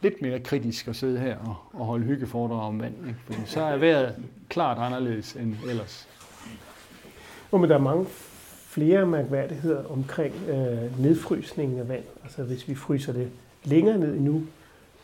[0.00, 3.06] lidt mere kritisk at sidde her og, og holde hyggeforedrag om vand.
[3.06, 3.18] Ikke?
[3.24, 4.16] Fordi så er vejret
[4.48, 6.08] klart anderledes end ellers.
[7.52, 8.06] Og men der er mange
[8.74, 12.04] flere mærkværdigheder omkring øh, nedfrysningen af vand.
[12.22, 13.30] Altså hvis vi fryser det
[13.64, 14.42] længere ned endnu,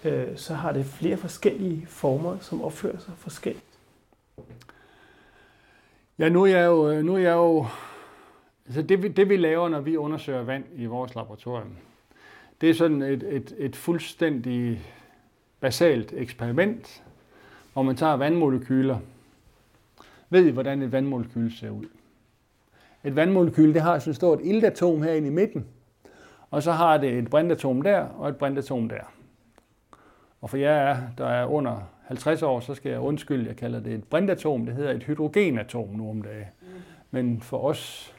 [0.04, 3.64] øh, så har det flere forskellige former, som opfører sig forskelligt.
[6.18, 7.66] Ja, nu er jeg jo, øh, nu er jeg jo
[8.66, 11.76] altså det, vi, det vi laver, når vi undersøger vand i vores laboratorium,
[12.60, 14.80] det er sådan et, et, et fuldstændig
[15.60, 17.02] basalt eksperiment,
[17.72, 18.98] hvor man tager vandmolekyler.
[20.30, 21.86] Ved I, hvordan et vandmolekyl ser ud?
[23.04, 25.66] Et vandmolekyl, det har sådan et stort iltatom herinde i midten,
[26.50, 29.12] og så har det et brintatom der og et brintatom der.
[30.40, 33.92] Og for jer, der er under 50 år, så skal jeg undskylde, jeg kalder det
[33.92, 34.66] et brintatom.
[34.66, 36.44] Det hedder et hydrogenatom nu om dagen.
[37.10, 38.14] Men for os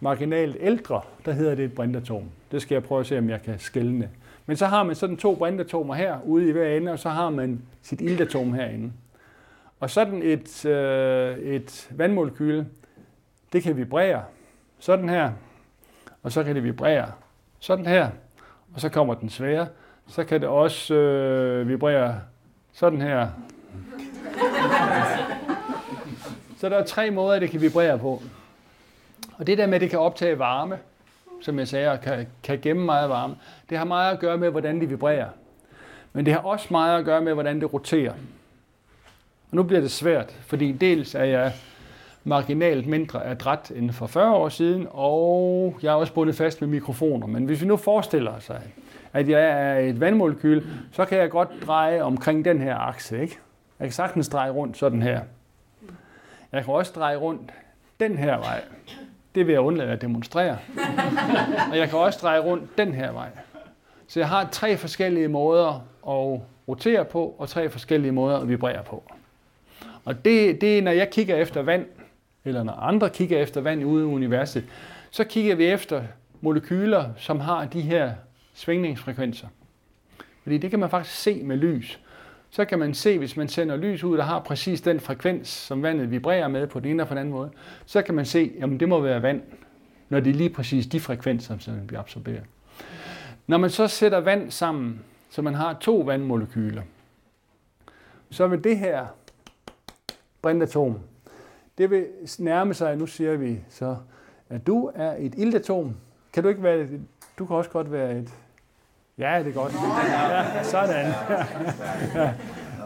[0.00, 2.22] marginalt ældre, der hedder det et brintatom.
[2.52, 4.10] Det skal jeg prøve at se, om jeg kan skælne.
[4.46, 7.30] Men så har man sådan to brintatomer her ude i hver ende, og så har
[7.30, 8.92] man sit iltatom herinde.
[9.80, 12.66] Og sådan et, øh, et vandmolekyle,
[13.52, 14.22] det kan vibrere
[14.78, 15.32] sådan her,
[16.22, 17.12] og så kan det vibrere
[17.58, 18.10] sådan her,
[18.74, 19.66] og så kommer den svære.
[20.06, 22.20] Så kan det også øh, vibrere
[22.72, 23.28] sådan her.
[26.58, 28.22] Så der er tre måder, det kan vibrere på.
[29.38, 30.78] Og det der med, at det kan optage varme,
[31.42, 33.36] som jeg sagde, og kan, kan gemme meget varme,
[33.70, 35.28] det har meget at gøre med, hvordan det vibrerer.
[36.12, 38.12] Men det har også meget at gøre med, hvordan det roterer.
[39.50, 41.52] Og nu bliver det svært, fordi dels er jeg
[42.24, 46.68] marginalt mindre adræt end for 40 år siden, og jeg er også bundet fast med
[46.68, 47.26] mikrofoner.
[47.26, 48.50] Men hvis vi nu forestiller os,
[49.12, 53.22] at jeg er et vandmolekyl, så kan jeg godt dreje omkring den her akse.
[53.22, 53.38] Ikke?
[53.78, 55.20] Jeg kan sagtens dreje rundt sådan her.
[56.52, 57.50] Jeg kan også dreje rundt
[58.00, 58.60] den her vej.
[59.34, 60.58] Det vil jeg undlade at demonstrere.
[61.70, 63.28] Og jeg kan også dreje rundt den her vej.
[64.08, 65.74] Så jeg har tre forskellige måder
[66.08, 69.02] at rotere på, og tre forskellige måder at vibrere på.
[70.04, 71.86] Og det, det er, når jeg kigger efter vand,
[72.44, 74.64] eller når andre kigger efter vand ude i universet,
[75.10, 76.02] så kigger vi efter
[76.40, 78.12] molekyler, som har de her
[78.54, 79.48] svingningsfrekvenser.
[80.42, 82.00] Fordi det kan man faktisk se med lys.
[82.50, 85.82] Så kan man se, hvis man sender lys ud, der har præcis den frekvens, som
[85.82, 87.50] vandet vibrerer med på den ene og på den anden måde,
[87.86, 89.42] så kan man se, at det må være vand,
[90.08, 92.42] når det er lige præcis de frekvenser, som bliver absorberet.
[93.46, 95.00] Når man så sætter vand sammen,
[95.30, 96.82] så man har to vandmolekyler,
[98.30, 99.06] så vil det her
[100.42, 100.98] brintatom,
[101.80, 102.06] det vil
[102.38, 103.96] nærme sig, nu siger vi så,
[104.48, 105.96] at du er et iltatom.
[106.32, 107.00] Kan du ikke være et,
[107.38, 108.34] du kan også godt være et,
[109.18, 109.72] ja, det er godt.
[110.08, 111.12] Ja, sådan.
[112.14, 112.34] Ja.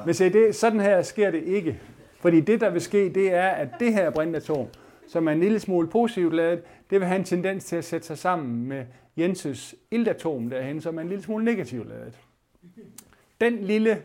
[0.07, 1.81] Men se, det, sådan her sker det ikke.
[2.21, 4.67] Fordi det, der vil ske, det er, at det her brintatom,
[5.09, 8.07] som er en lille smule positivt lavet, det vil have en tendens til at sætte
[8.07, 8.85] sig sammen med
[9.17, 12.19] Jenses iltatom derhen, som er en lille smule negativt lavet.
[13.41, 14.03] Den lille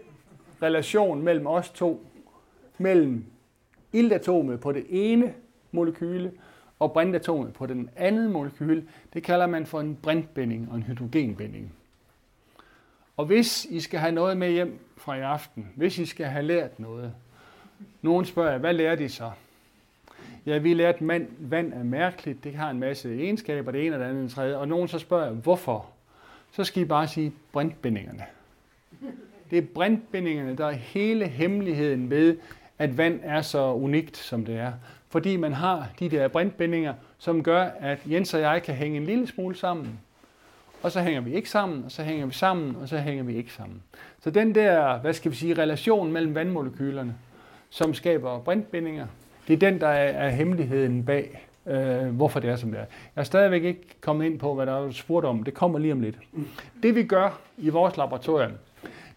[0.61, 2.05] relation mellem os to,
[2.77, 3.25] mellem
[3.93, 5.33] iltatomet på det ene
[5.71, 6.31] molekyle
[6.79, 11.73] og brintatomet på den anden molekyle, det kalder man for en brintbinding og en hydrogenbinding.
[13.17, 16.45] Og hvis I skal have noget med hjem fra i aften, hvis I skal have
[16.45, 17.13] lært noget,
[18.01, 19.31] nogen spørger, hvad lærer de så?
[20.45, 23.95] Ja, vi lærte, at mand, vand er mærkeligt, det har en masse egenskaber, det ene
[23.95, 25.89] og det andet og det tredje, og nogen så spørger, hvorfor?
[26.51, 28.23] Så skal I bare sige brintbindingerne.
[29.51, 32.37] Det er brintbindingerne, der er hele hemmeligheden ved,
[32.79, 34.71] at vand er så unikt, som det er.
[35.09, 39.05] Fordi man har de der brintbindinger, som gør, at Jens og jeg kan hænge en
[39.05, 39.99] lille smule sammen.
[40.83, 43.35] Og så hænger vi ikke sammen, og så hænger vi sammen, og så hænger vi
[43.35, 43.81] ikke sammen.
[44.23, 47.15] Så den der, hvad skal vi sige, relation mellem vandmolekylerne,
[47.69, 49.07] som skaber brintbindinger,
[49.47, 52.85] det er den, der er, hemmeligheden bag, øh, hvorfor det er, som det er.
[53.15, 55.43] Jeg er stadigvæk ikke kommet ind på, hvad der er spurgt om.
[55.43, 56.17] Det kommer lige om lidt.
[56.83, 58.51] Det vi gør i vores laboratorium,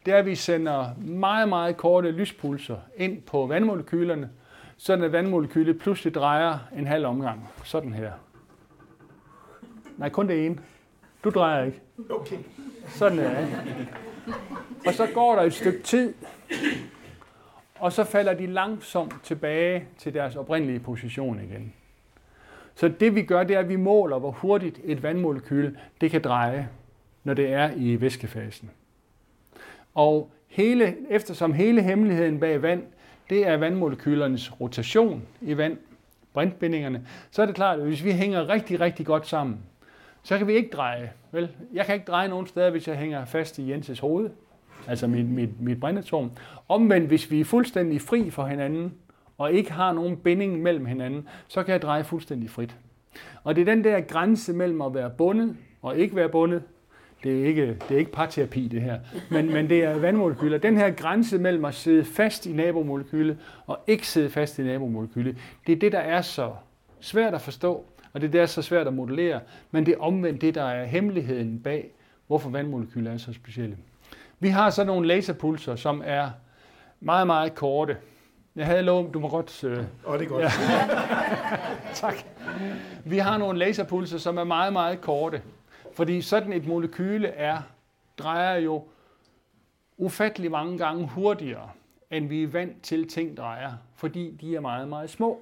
[0.07, 4.31] det er, at vi sender meget, meget korte lyspulser ind på vandmolekylerne,
[4.77, 7.49] sådan at vandmolekylet pludselig drejer en halv omgang.
[7.65, 8.13] Sådan her.
[9.97, 10.59] Nej, kun det ene.
[11.25, 11.81] Du drejer ikke.
[12.11, 12.39] Okay.
[12.87, 13.89] Sådan er det.
[14.87, 16.15] Og så går der et stykke tid,
[17.75, 21.73] og så falder de langsomt tilbage til deres oprindelige position igen.
[22.75, 26.23] Så det vi gør, det er, at vi måler, hvor hurtigt et vandmolekyl det kan
[26.23, 26.69] dreje,
[27.25, 28.71] når det er i væskefasen.
[29.95, 32.83] Og hele, eftersom hele hemmeligheden bag vand,
[33.31, 35.77] det er vandmolekylernes rotation i vand,
[36.33, 39.59] brintbindingerne, så er det klart, at hvis vi hænger rigtig, rigtig godt sammen,
[40.23, 41.13] så kan vi ikke dreje.
[41.33, 41.49] Vel?
[41.73, 44.31] Jeg kan ikke dreje nogen steder, hvis jeg hænger fast i Jenses hoved,
[44.89, 46.31] altså mit, mit, mit brintatom.
[46.69, 48.95] Omvendt, hvis vi er fuldstændig fri for hinanden,
[49.39, 52.77] og ikke har nogen binding mellem hinanden, så kan jeg dreje fuldstændig frit.
[53.45, 56.63] Og det er den der grænse mellem at være bundet og ikke være bundet,
[57.25, 58.99] det er ikke, det er ikke parterapi det her,
[59.31, 60.59] men, men det er vandmolekyler.
[60.59, 65.37] Den her grænse mellem at sidde fast i nabomolekylet og ikke sidde fast i nabomolekylet,
[65.67, 66.53] det er det, der er så
[67.01, 69.95] svært at forstå, og det er det, der er så svært at modellere, men det
[69.95, 71.91] er omvendt det, der er hemmeligheden bag,
[72.27, 73.77] hvorfor vandmolekyler er så specielle.
[74.41, 76.31] Vi har så nogle laserpulser, som er
[77.01, 77.97] meget, meget korte.
[78.57, 79.65] Jeg havde lovet, du må godt...
[79.65, 79.85] Øh...
[80.05, 80.43] Oh, det er godt.
[80.43, 80.51] Ja.
[81.95, 82.15] tak.
[83.05, 85.43] Vi har nogle laserpulser, som er meget, meget korte.
[85.95, 87.59] Fordi sådan et molekyle er,
[88.19, 88.85] drejer jo
[89.97, 91.71] ufattelig mange gange hurtigere,
[92.11, 95.41] end vi er vant til ting drejer, fordi de er meget, meget små.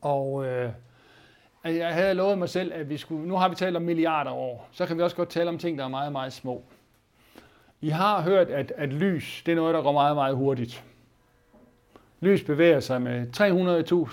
[0.00, 0.72] Og øh,
[1.64, 4.68] jeg havde lovet mig selv, at vi skulle, nu har vi talt om milliarder år,
[4.72, 6.64] så kan vi også godt tale om ting, der er meget, meget små.
[7.80, 10.84] I har hørt, at, at lys, det er noget, der går meget, meget hurtigt.
[12.20, 13.26] Lys bevæger sig med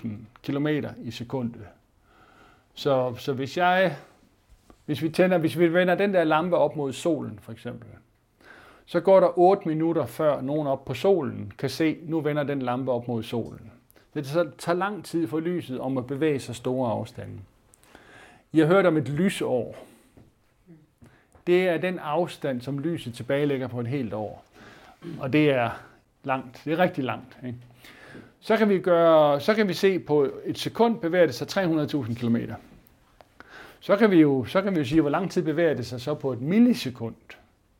[0.03, 0.07] 300.000
[0.43, 0.67] km
[1.03, 1.61] i sekundet.
[2.73, 3.97] Så, så hvis jeg,
[4.85, 7.87] hvis vi tænder, hvis vi vender den der lampe op mod solen, for eksempel,
[8.85, 12.61] så går der 8 minutter før nogen op på solen kan se, nu vender den
[12.61, 13.71] lampe op mod solen.
[14.13, 14.25] Det
[14.57, 17.33] tager lang tid for lyset om at bevæge sig store afstande.
[18.51, 19.75] I har hørt om et lysår.
[21.47, 24.45] Det er den afstand, som lyset tilbagelægger på et helt år.
[25.19, 25.69] Og det er
[26.23, 26.61] langt.
[26.65, 27.37] Det er rigtig langt.
[27.45, 27.57] Ikke?
[28.39, 32.13] Så, kan vi gøre, så kan vi se på et sekund bevæger det sig 300.000
[32.13, 32.37] km.
[33.83, 36.01] Så kan, vi jo, så kan vi jo sige, hvor lang tid bevæger det sig
[36.01, 37.15] så på et millisekund.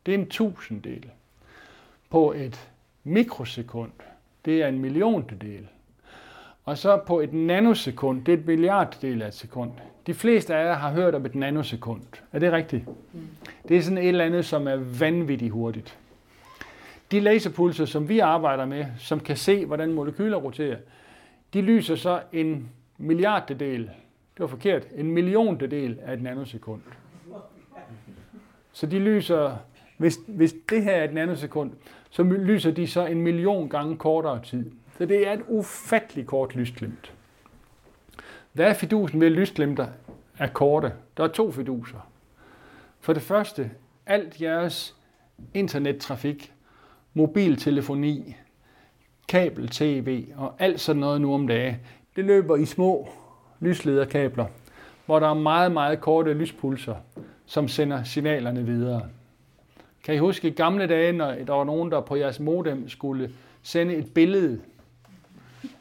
[0.05, 1.09] Det er en tusindedel.
[2.09, 2.69] På et
[3.03, 3.91] mikrosekund,
[4.45, 5.67] det er en milliontedel.
[6.65, 9.71] Og så på et nanosekund, det er et milliarddel af et sekund.
[10.07, 12.01] De fleste af jer har hørt om et nanosekund.
[12.31, 12.87] Er det rigtigt?
[12.87, 13.27] Mm.
[13.67, 15.97] Det er sådan et eller andet, som er vanvittigt hurtigt.
[17.11, 20.77] De laserpulser, som vi arbejder med, som kan se, hvordan molekyler roterer,
[21.53, 23.89] de lyser så en milliarddel,
[24.33, 26.81] det var forkert, en milliontedel af et nanosekund.
[28.71, 29.57] Så de lyser,
[29.97, 31.71] hvis, hvis det her er et nanosekund,
[32.09, 34.71] så lyser de så en million gange kortere tid.
[34.97, 37.13] Så det er et ufatteligt kort lysglimt.
[38.53, 39.87] Hvad er fidusen ved lysglimter
[40.39, 40.93] af korte?
[41.17, 42.09] Der er to fiduser.
[42.99, 43.71] For det første,
[44.05, 44.95] alt jeres
[45.53, 46.53] internettrafik,
[47.13, 48.35] mobiltelefoni,
[49.27, 51.75] kabel-tv og alt sådan noget nu om dagen,
[52.15, 53.09] det løber i små
[53.63, 54.45] lyslederkabler,
[55.05, 56.95] hvor der er meget, meget korte lyspulser,
[57.45, 59.01] som sender signalerne videre.
[60.03, 63.31] Kan I huske i gamle dage, når der var nogen, der på jeres modem skulle
[63.61, 64.59] sende et billede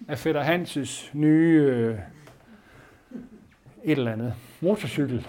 [0.08, 1.98] af Fætter Hanses nye øh,
[3.84, 5.26] et eller andet motorcykel,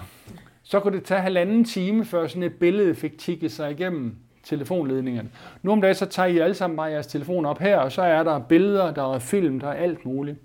[0.63, 5.29] så kunne det tage halvanden time, før sådan et billede fik tikket sig igennem telefonledningerne.
[5.61, 8.01] Nu om dagen, så tager I alle sammen bare jeres telefon op her, og så
[8.01, 10.37] er der billeder, der er film, der er alt muligt.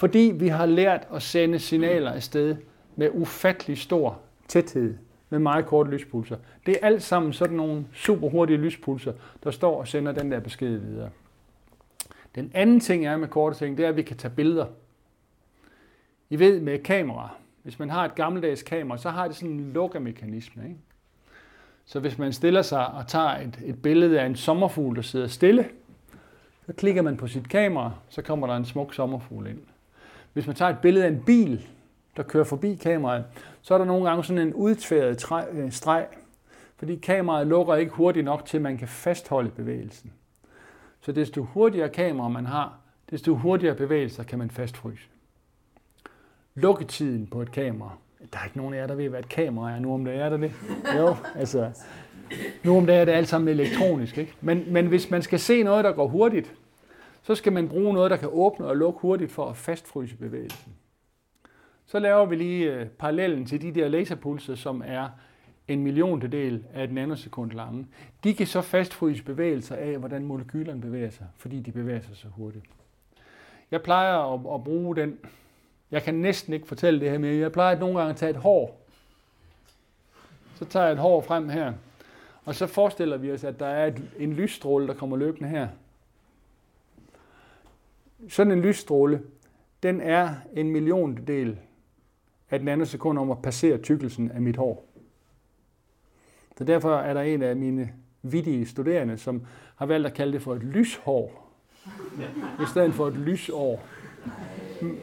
[0.00, 2.56] Fordi vi har lært at sende signaler afsted
[2.96, 4.96] med ufattelig stor tæthed,
[5.30, 6.36] med meget korte lyspulser.
[6.66, 9.12] Det er alt sammen sådan nogle super hurtige lyspulser,
[9.44, 11.10] der står og sender den der besked videre.
[12.34, 14.66] Den anden ting er med korte ting, det er, at vi kan tage billeder.
[16.30, 19.72] I ved med kamera, hvis man har et gammeldags kamera, så har det sådan en
[19.72, 20.62] lukkermekanisme.
[20.64, 20.76] Ikke?
[21.84, 25.26] Så hvis man stiller sig og tager et, et billede af en sommerfugl, der sidder
[25.26, 25.68] stille,
[26.66, 29.60] så klikker man på sit kamera, så kommer der en smuk sommerfugl ind.
[30.32, 31.66] Hvis man tager et billede af en bil,
[32.16, 33.24] der kører forbi kameraet,
[33.62, 36.06] så er der nogle gange sådan en udtværet øh, streg,
[36.76, 40.12] fordi kameraet lukker ikke hurtigt nok til, at man kan fastholde bevægelsen.
[41.00, 42.78] Så desto hurtigere kamera man har,
[43.10, 45.02] desto hurtigere bevægelser kan man fastfryse.
[46.54, 47.90] Lukketiden på et kamera.
[48.32, 50.14] Der er ikke nogen af jer, der ved, hvad et kamera er nu om det
[50.14, 50.52] er der det.
[50.96, 51.70] Jo, altså,
[52.64, 54.18] nu om det er det alt sammen elektronisk.
[54.18, 54.34] Ikke?
[54.40, 56.54] Men, men hvis man skal se noget, der går hurtigt,
[57.30, 60.72] så skal man bruge noget, der kan åbne og lukke hurtigt for at fastfryse bevægelsen.
[61.86, 65.08] Så laver vi lige øh, parallellen til de der laserpulser, som er
[65.68, 67.86] en milliontedel af et nanosekund lange.
[68.24, 72.28] De kan så fastfryse bevægelser af, hvordan molekylerne bevæger sig, fordi de bevæger sig så
[72.28, 72.64] hurtigt.
[73.70, 75.18] Jeg plejer at, at bruge den.
[75.90, 77.36] Jeg kan næsten ikke fortælle det her mere.
[77.36, 78.86] Jeg plejer at nogle gange at tage et hår.
[80.54, 81.72] Så tager jeg et hår frem her.
[82.44, 85.68] Og så forestiller vi os, at der er et, en lysstråle, der kommer løbende her.
[88.28, 89.22] Sådan en lysstråle,
[89.82, 91.58] den er en milliondel
[92.50, 94.86] af et nanosekund om at passere tykkelsen af mit hår.
[96.58, 97.92] Så derfor er der en af mine
[98.22, 99.42] vidige studerende, som
[99.76, 101.52] har valgt at kalde det for et lyshår,
[102.62, 103.82] i stedet for et lysår.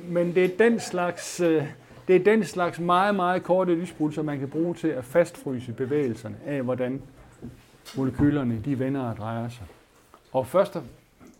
[0.08, 1.64] Men det er den slags, øh,
[2.08, 6.36] det er den slags meget, meget korte lyspulser, man kan bruge til at fastfryse bevægelserne
[6.46, 7.02] af, hvordan
[7.98, 9.66] molekylerne de vender og drejer sig.
[10.32, 10.84] Og først og,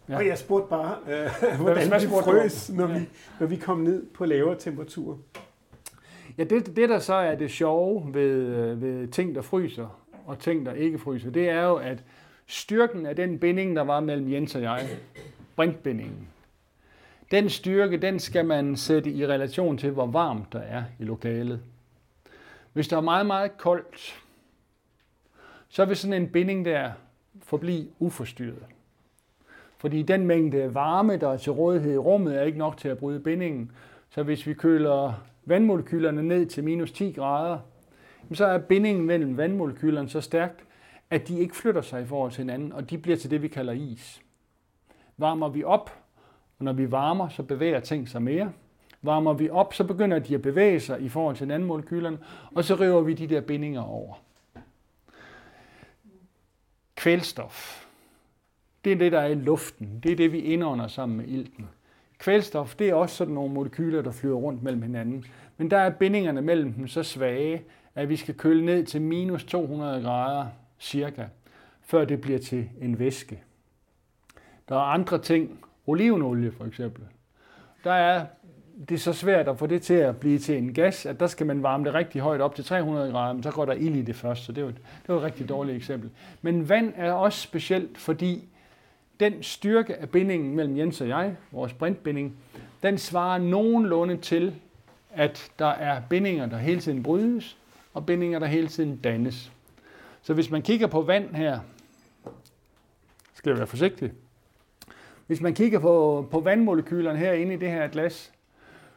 [0.10, 0.16] Ja.
[0.18, 3.00] Og jeg spurgte bare, øh, hvordan vi spurgte frøs, når, Ja.
[3.00, 5.18] vi, når vi kom ned på lavere temperaturer.
[6.38, 10.40] Ja, det, det der så er det sjove ved, øh, ved ting, der fryser, og
[10.40, 12.04] ting, der ikke fryser, det er jo, at
[12.48, 14.88] styrken af den binding, der var mellem Jens og jeg,
[15.56, 16.28] brintbindingen,
[17.32, 21.60] den styrke, den skal man sætte i relation til, hvor varmt der er i lokalet.
[22.74, 24.24] Hvis der er meget, meget koldt,
[25.70, 26.92] så vil sådan en binding der
[27.44, 28.64] forblive uforstyrret.
[29.78, 32.98] Fordi den mængde varme, der er til rådighed i rummet, er ikke nok til at
[32.98, 33.72] bryde bindingen.
[34.10, 35.14] Så hvis vi køler
[35.46, 37.60] vandmolekylerne ned til minus 10 grader,
[38.34, 40.64] så er bindingen mellem vandmolekylerne så stærkt,
[41.10, 43.48] at de ikke flytter sig i forhold til hinanden, og de bliver til det, vi
[43.48, 44.22] kalder is.
[45.18, 45.92] Varmer vi op,
[46.60, 48.52] og når vi varmer, så bevæger ting sig mere.
[49.02, 52.18] Varmer vi op, så begynder de at bevæge sig i forhold til vandmolekylerne,
[52.56, 54.14] og så river vi de der bindinger over.
[56.96, 57.87] Kvælstof.
[58.88, 60.00] Det er det, der er i luften.
[60.04, 61.68] Det er det, vi indånder sammen med ilten.
[62.18, 65.26] Kvælstof, det er også sådan nogle molekyler, der flyver rundt mellem hinanden.
[65.58, 67.62] Men der er bindingerne mellem dem så svage,
[67.96, 70.48] at vi skal køle ned til minus 200 grader
[70.80, 71.26] cirka,
[71.82, 73.44] før det bliver til en væske.
[74.70, 77.04] Der er andre ting, olivenolie for eksempel.
[77.84, 78.26] Der er
[78.90, 81.28] det er så svært at få det til at blive til en gas, at der
[81.28, 83.96] skal man varme det rigtig højt op til 300 grader, men så går der ild
[83.96, 86.10] i det først, så det var, det var et rigtig dårligt eksempel.
[86.42, 88.50] Men vand er også specielt, fordi
[89.20, 92.38] den styrke af bindingen mellem Jens og jeg, vores brintbinding,
[92.84, 94.56] den svarer nogenlunde til,
[95.14, 97.58] at der er bindinger, der hele tiden brydes,
[97.94, 99.52] og bindinger, der hele tiden dannes.
[100.22, 101.60] Så hvis man kigger på vand her,
[103.34, 104.12] skal jeg være forsigtig.
[105.28, 108.32] Hvis man kigger på, på vandmolekylerne her inde i det her glas,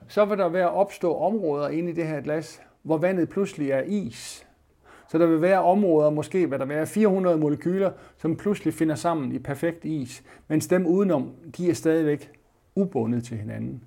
[0.08, 3.82] så vil der være opstå områder inde i det her glas, hvor vandet pludselig er
[3.82, 4.46] is.
[5.10, 9.32] Så der vil være områder, måske vil der være 400 molekyler, som pludselig finder sammen
[9.32, 12.30] i perfekt is, mens dem udenom, de er stadigvæk
[12.74, 13.84] ubundet til hinanden.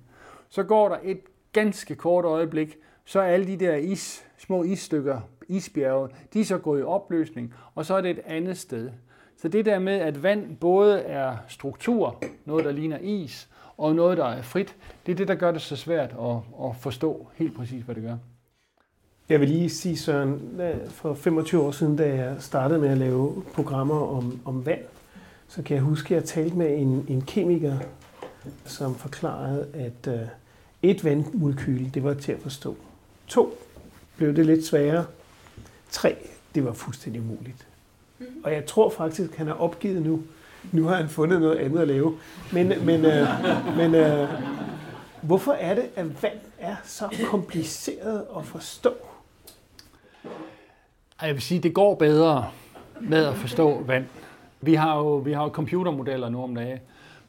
[0.48, 1.20] Så går der et
[1.52, 6.58] ganske kort øjeblik, så er alle de der is, små isstykker, isbjerge, de er så
[6.58, 8.90] gået i opløsning, og så er det et andet sted.
[9.36, 14.18] Så det der med, at vand både er struktur, noget der ligner is, og noget
[14.18, 16.36] der er frit, det er det, der gør det så svært at,
[16.68, 18.16] at forstå helt præcis, hvad det gør.
[19.28, 23.42] Jeg vil lige sige, Søren, for 25 år siden, da jeg startede med at lave
[23.54, 24.80] programmer om, om vand,
[25.48, 27.78] så kan jeg huske, at jeg talte med en, en kemiker,
[28.64, 30.28] som forklarede, at uh,
[30.82, 32.76] et vandmolekyl, det var til at forstå.
[33.26, 33.58] To,
[34.16, 35.06] blev det lidt sværere.
[35.90, 36.16] Tre,
[36.54, 37.66] det var fuldstændig umuligt.
[38.44, 40.22] Og jeg tror faktisk, at han har opgivet nu.
[40.72, 42.18] Nu har han fundet noget andet at lave.
[42.52, 44.28] Men, men, uh, men uh,
[45.22, 48.94] hvorfor er det, at vand er så kompliceret at forstå?
[51.22, 52.50] Jeg vil sige, det går bedre
[53.00, 54.04] med at forstå vand.
[54.60, 56.78] Vi har jo, vi har jo computermodeller nu om dagen,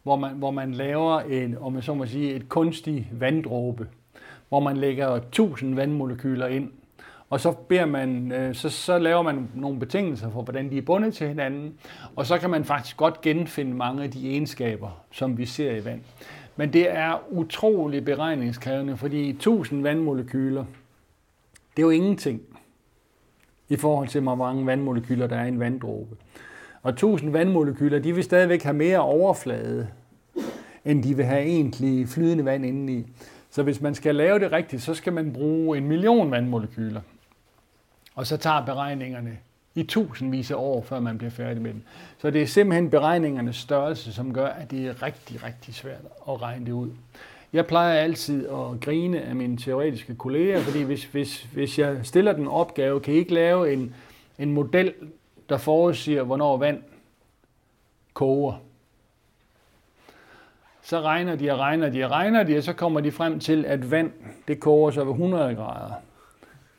[0.03, 3.87] hvor man, hvor man laver en, om man så må sige, et kunstig vanddråbe,
[4.49, 6.71] hvor man lægger 1000 vandmolekyler ind,
[7.29, 10.81] og så, beder man, øh, så, så laver man nogle betingelser for, hvordan de er
[10.81, 11.73] bundet til hinanden,
[12.15, 15.85] og så kan man faktisk godt genfinde mange af de egenskaber, som vi ser i
[15.85, 16.01] vand.
[16.55, 20.65] Men det er utrolig beregningskrævende, fordi 1000 vandmolekyler,
[21.75, 22.41] det er jo ingenting
[23.69, 26.15] i forhold til, hvor mange vandmolekyler der er i en vanddråbe.
[26.83, 29.87] Og 1000 vandmolekyler, de vil stadigvæk have mere overflade,
[30.85, 33.05] end de vil have egentlig flydende vand indeni.
[33.49, 37.01] Så hvis man skal lave det rigtigt, så skal man bruge en million vandmolekyler.
[38.15, 39.37] Og så tager beregningerne
[39.75, 41.81] i tusindvis af år, før man bliver færdig med dem.
[42.17, 46.41] Så det er simpelthen beregningernes størrelse, som gør, at det er rigtig, rigtig svært at
[46.41, 46.89] regne det ud.
[47.55, 52.33] Jeg plejer altid at grine af mine teoretiske kolleger, fordi hvis, hvis, hvis jeg stiller
[52.33, 53.95] den opgave, kan I ikke lave en,
[54.39, 54.93] en model,
[55.49, 56.83] der forudsiger, hvornår vand
[58.13, 58.53] koger.
[60.81, 63.65] Så regner de og regner de og regner de, og så kommer de frem til,
[63.65, 64.11] at vand
[64.47, 65.93] det koger så ved 100 grader.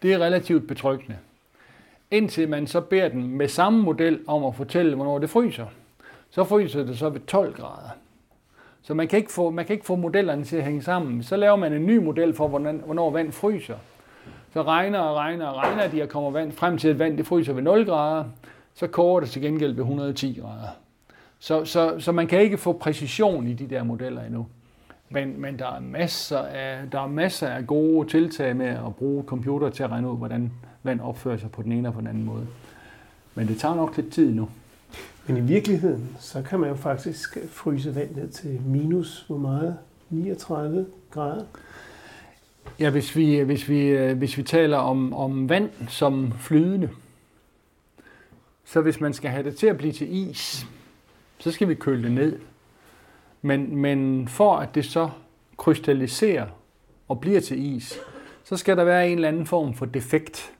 [0.03, 1.19] Det er relativt betryggende.
[2.11, 5.67] Indtil man så beder den med samme model om at fortælle, hvornår det fryser.
[6.31, 7.91] Så fryser det så ved 12 grader.
[8.87, 11.23] Så man kan, ikke få, man kan ikke få modellerne til at hænge sammen.
[11.23, 13.77] Så laver man en ny model for, hvordan, hvornår vand fryser.
[14.53, 17.27] Så regner og regner og regner de, og kommer vand frem til, at vand det
[17.27, 18.25] fryser ved 0 grader.
[18.75, 20.69] Så koger det til gengæld ved 110 grader.
[21.39, 24.47] Så, så, så man kan ikke få præcision i de der modeller endnu.
[25.11, 29.25] Men, men der, er masser af, der er masser af gode tiltag med at bruge
[29.25, 32.09] computer til at regne ud, hvordan vand opfører sig på den ene og på den
[32.09, 32.47] anden måde.
[33.35, 34.49] Men det tager nok lidt tid nu.
[35.27, 39.79] Men i virkeligheden, så kan man jo faktisk fryse vand ned til minus, hvor meget?
[40.11, 41.45] 39 grader.
[42.81, 46.91] Ja, hvis vi, hvis vi, øh, hvis vi taler om, om vand som flydende,
[48.65, 50.67] så hvis man skal have det til at blive til is,
[51.39, 52.39] så skal vi køle det ned.
[53.43, 55.11] Men, men for at det så
[55.57, 56.47] krystalliserer
[57.09, 57.99] og bliver til is,
[58.45, 60.53] så skal der være en eller anden form for defekt.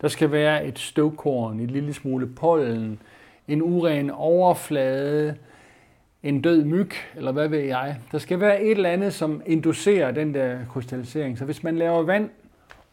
[0.00, 3.00] Der skal være et støvkorn, et lille smule pollen,
[3.48, 5.36] en uren overflade,
[6.22, 7.96] en død myg, eller hvad ved jeg.
[8.12, 11.38] Der skal være et eller andet, som inducerer den der krystallisering.
[11.38, 12.30] Så hvis man laver vand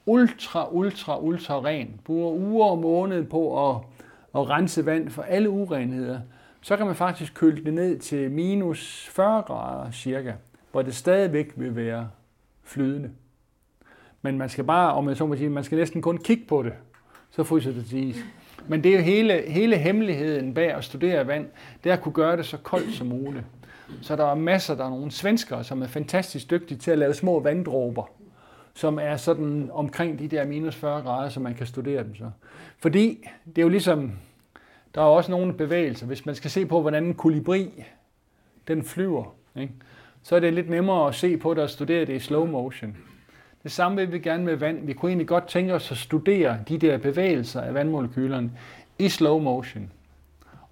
[0.05, 3.75] ultra, ultra, ultra ren, bruger uger og måned på at,
[4.35, 6.19] at rense vand for alle urenheder,
[6.61, 10.33] så kan man faktisk køle det ned til minus 40 grader cirka,
[10.71, 12.09] hvor det stadigvæk vil være
[12.63, 13.09] flydende.
[14.21, 16.63] Men man skal bare, om jeg så må sige, man skal næsten kun kigge på
[16.63, 16.73] det,
[17.29, 18.25] så fryser det til is.
[18.67, 21.47] Men det er jo hele, hele hemmeligheden bag at studere vand,
[21.83, 23.45] det er at kunne gøre det så koldt som muligt.
[24.01, 27.13] Så der er masser, der er nogle svenskere, som er fantastisk dygtige til at lave
[27.13, 28.03] små vanddråber,
[28.73, 32.31] som er sådan omkring de der minus 40 grader, så man kan studere dem så.
[32.79, 34.11] Fordi det er jo ligesom,
[34.95, 36.05] der er også nogle bevægelser.
[36.05, 37.83] Hvis man skal se på, hvordan en kolibri,
[38.67, 39.73] den flyver, ikke?
[40.23, 42.97] så er det lidt nemmere at se på det og studere det i slow motion.
[43.67, 44.85] Det samme vil vi gerne med vand.
[44.85, 48.51] Vi kunne egentlig godt tænke os at studere de der bevægelser af vandmolekylerne
[48.99, 49.91] i slow motion.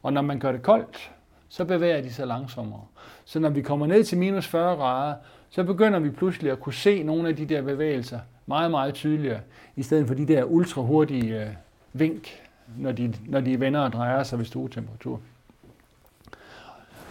[0.03, 1.11] Og når man gør det koldt,
[1.49, 2.81] så bevæger de sig langsommere.
[3.25, 5.15] Så når vi kommer ned til minus 40 grader,
[5.49, 9.39] så begynder vi pludselig at kunne se nogle af de der bevægelser meget, meget tydeligere,
[9.75, 11.47] i stedet for de der ultra hurtige øh,
[11.93, 12.43] vink,
[12.77, 15.19] når de, når de vender og drejer sig ved stuetemperatur.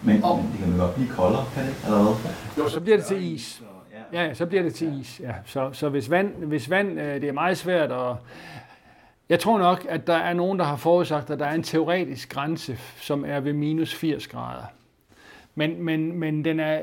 [0.01, 1.75] Men, men det kan jo godt blive koldere, kan det?
[1.85, 2.63] Eller hvad?
[2.63, 3.63] Jo, så bliver det til is.
[4.15, 5.19] Ja, så bliver det til is.
[5.19, 5.33] Ja.
[5.45, 8.15] Så, så hvis vand, hvis vand øh, det er meget svært at...
[9.29, 12.29] Jeg tror nok, at der er nogen, der har forudsagt, at der er en teoretisk
[12.29, 14.63] grænse, som er ved minus 80 grader.
[15.55, 16.81] Men, men, men den er,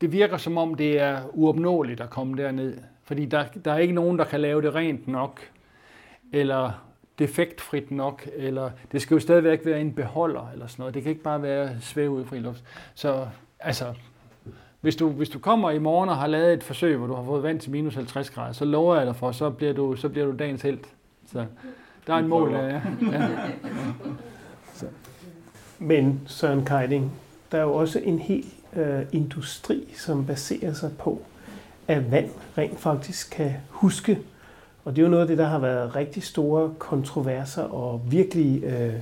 [0.00, 2.78] det virker som om, det er uopnåeligt at komme derned.
[3.04, 5.40] Fordi der, der er ikke nogen, der kan lave det rent nok,
[6.32, 6.84] eller
[7.18, 10.94] defektfrit nok, eller det skal jo stadigvæk være en beholder, eller sådan noget.
[10.94, 12.64] Det kan ikke bare være svæve ud i luft.
[12.94, 13.26] Så
[13.60, 13.94] altså,
[14.80, 17.24] hvis du, hvis du kommer i morgen og har lavet et forsøg, hvor du har
[17.24, 20.08] fået vand til minus 50 grader, så lover jeg dig for, så bliver du, så
[20.08, 20.78] bliver du dagens held.
[21.32, 21.44] Så
[22.06, 22.52] der er en mål.
[22.52, 22.66] Ja,
[23.12, 23.28] ja.
[24.74, 24.86] Så.
[25.78, 27.12] Men Søren Keiding,
[27.52, 28.44] der er jo også en hel
[28.76, 31.22] øh, industri, som baserer sig på,
[31.88, 34.18] at vand rent faktisk kan huske.
[34.84, 38.64] Og det er jo noget af det, der har været rigtig store kontroverser og virkelig
[38.64, 38.94] øh,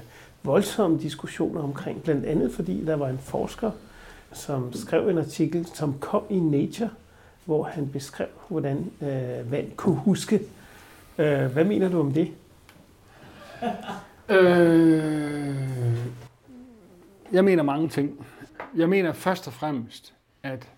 [0.43, 2.03] voldsomme diskussioner omkring.
[2.03, 3.71] Blandt andet fordi der var en forsker,
[4.33, 6.91] som skrev en artikel, som kom i Nature,
[7.45, 10.41] hvor han beskrev, hvordan øh, vand kunne huske.
[11.19, 12.33] Øh, hvad mener du om det?
[14.29, 15.57] Øh,
[17.33, 18.27] jeg mener mange ting.
[18.77, 20.69] Jeg mener først og fremmest, at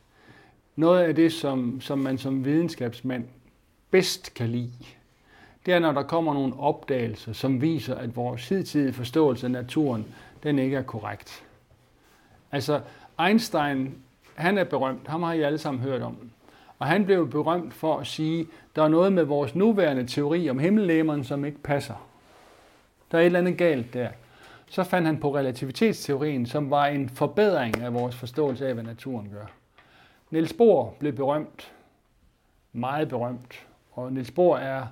[0.76, 3.24] noget af det, som, som man som videnskabsmand
[3.90, 4.72] bedst kan lide,
[5.66, 10.07] det er, når der kommer nogle opdagelser, som viser, at vores hidtidige forståelse af naturen,
[10.42, 11.42] den ikke er korrekt.
[12.53, 12.80] Altså,
[13.26, 13.94] Einstein,
[14.34, 15.08] han er berømt.
[15.08, 16.30] Ham har I alle sammen hørt om.
[16.78, 18.46] Og han blev berømt for at sige,
[18.76, 22.08] der er noget med vores nuværende teori om himmellæmeren, som ikke passer.
[23.12, 24.08] Der er et eller andet galt der.
[24.68, 29.30] Så fandt han på relativitetsteorien, som var en forbedring af vores forståelse af, hvad naturen
[29.32, 29.46] gør.
[30.30, 31.72] Niels Bohr blev berømt.
[32.72, 33.66] Meget berømt.
[33.92, 34.86] Og Niels Bohr er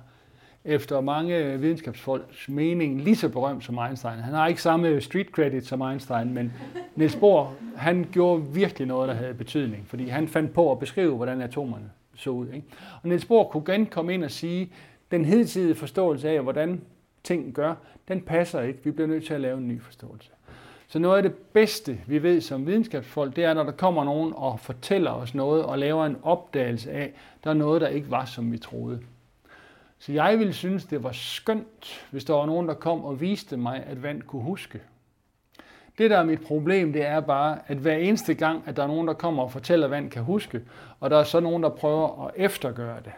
[0.65, 4.19] efter mange videnskabsfolks mening lige så berømt som Einstein.
[4.19, 6.53] Han har ikke samme street credit som Einstein, men
[6.95, 11.15] Niels Bohr, han gjorde virkelig noget, der havde betydning, fordi han fandt på at beskrive,
[11.15, 12.47] hvordan atomerne så ud.
[12.47, 12.67] Ikke?
[13.01, 14.71] Og Niels Bohr kunne igen komme ind og sige,
[15.11, 16.81] den hidtidige forståelse af, hvordan
[17.23, 17.75] ting gør,
[18.07, 18.79] den passer ikke.
[18.83, 20.29] Vi bliver nødt til at lave en ny forståelse.
[20.87, 24.33] Så noget af det bedste, vi ved som videnskabsfolk, det er, når der kommer nogen
[24.35, 28.25] og fortæller os noget og laver en opdagelse af, der er noget, der ikke var,
[28.25, 28.99] som vi troede.
[29.99, 33.57] Så jeg ville synes, det var skønt, hvis der var nogen, der kom og viste
[33.57, 34.81] mig, at vand kunne huske.
[35.97, 38.87] Det, der er mit problem, det er bare, at hver eneste gang, at der er
[38.87, 40.61] nogen, der kommer og fortæller, at vand kan huske,
[40.99, 43.11] og der er så nogen, der prøver at eftergøre det,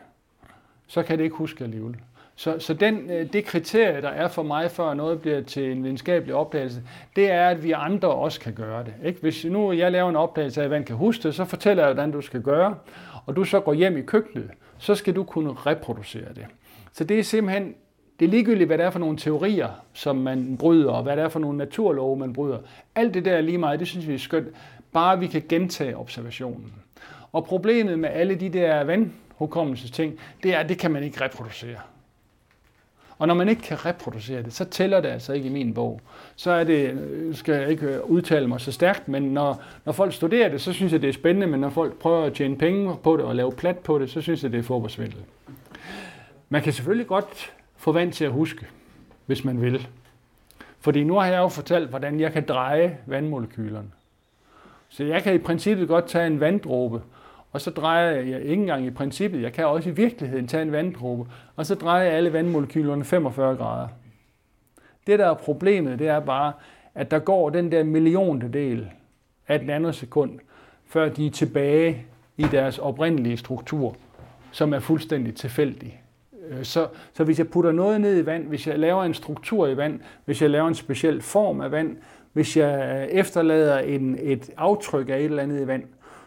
[0.88, 1.96] så kan det ikke huske alligevel.
[2.36, 5.84] Så, så den, øh, det kriterie, der er for mig, før noget bliver til en
[5.84, 6.84] videnskabelig opdagelse,
[7.16, 8.94] det er, at vi andre også kan gøre det.
[9.04, 9.22] Ikke?
[9.22, 11.94] Hvis nu jeg laver en opdagelse af, at vand kan huske det, så fortæller jeg,
[11.94, 12.76] hvordan du skal gøre,
[13.26, 16.46] og du så går hjem i køkkenet, så skal du kunne reproducere det.
[16.94, 17.76] Så det er simpelthen,
[18.20, 21.24] det er ligegyldigt, hvad det er for nogle teorier, som man bryder, og hvad det
[21.24, 22.60] er for nogle naturlove, man bryder.
[22.96, 24.48] Alt det der er lige meget, det synes vi er skønt,
[24.92, 26.74] bare vi kan gentage observationen.
[27.32, 31.78] Og problemet med alle de der vandhukommelsesting, det er, at det kan man ikke reproducere.
[33.22, 36.02] Og når man ikke kan reproducere det, så tæller det altså ikke i min bog.
[36.36, 39.94] Så er det, øh, skal jeg ikke øh, udtale mig så stærkt, men når, når
[39.94, 42.58] folk studerer det, så synes jeg, det er spændende, men når folk prøver at tjene
[42.58, 45.18] penge på det og lave plat på det, så synes jeg, det er fodboldsvindel.
[46.54, 48.68] Man kan selvfølgelig godt få vand til at huske,
[49.26, 49.88] hvis man vil.
[50.80, 53.92] Fordi nu har jeg jo fortalt, hvordan jeg kan dreje vandmolekylerne.
[54.90, 57.02] Så jeg kan i princippet godt tage en vanddråbe,
[57.52, 60.72] og så drejer jeg ikke engang i princippet, jeg kan også i virkeligheden tage en
[60.72, 63.88] vanddråbe, og så drejer jeg alle vandmolekylerne 45 grader.
[65.08, 66.54] Det, der er problemet, det er bare,
[66.96, 68.92] at der går den der millionte del
[69.48, 70.40] af et nanosekund,
[70.86, 72.06] før de er tilbage
[72.38, 73.96] i deres oprindelige struktur,
[74.52, 76.02] som er fuldstændig tilfældig.
[76.64, 79.78] Så, så hvis jeg putter noget ned i vand, hvis jeg laver en struktur i
[79.78, 81.98] vand, hvis jeg laver en speciel form af vand,
[82.34, 85.84] hvis jeg efterlader en, et aftryk af et eller andet i vand,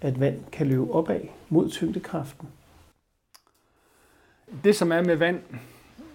[0.02, 2.48] at vand kan løbe opad mod tyngdekraften.
[4.64, 5.40] Det som er med vand,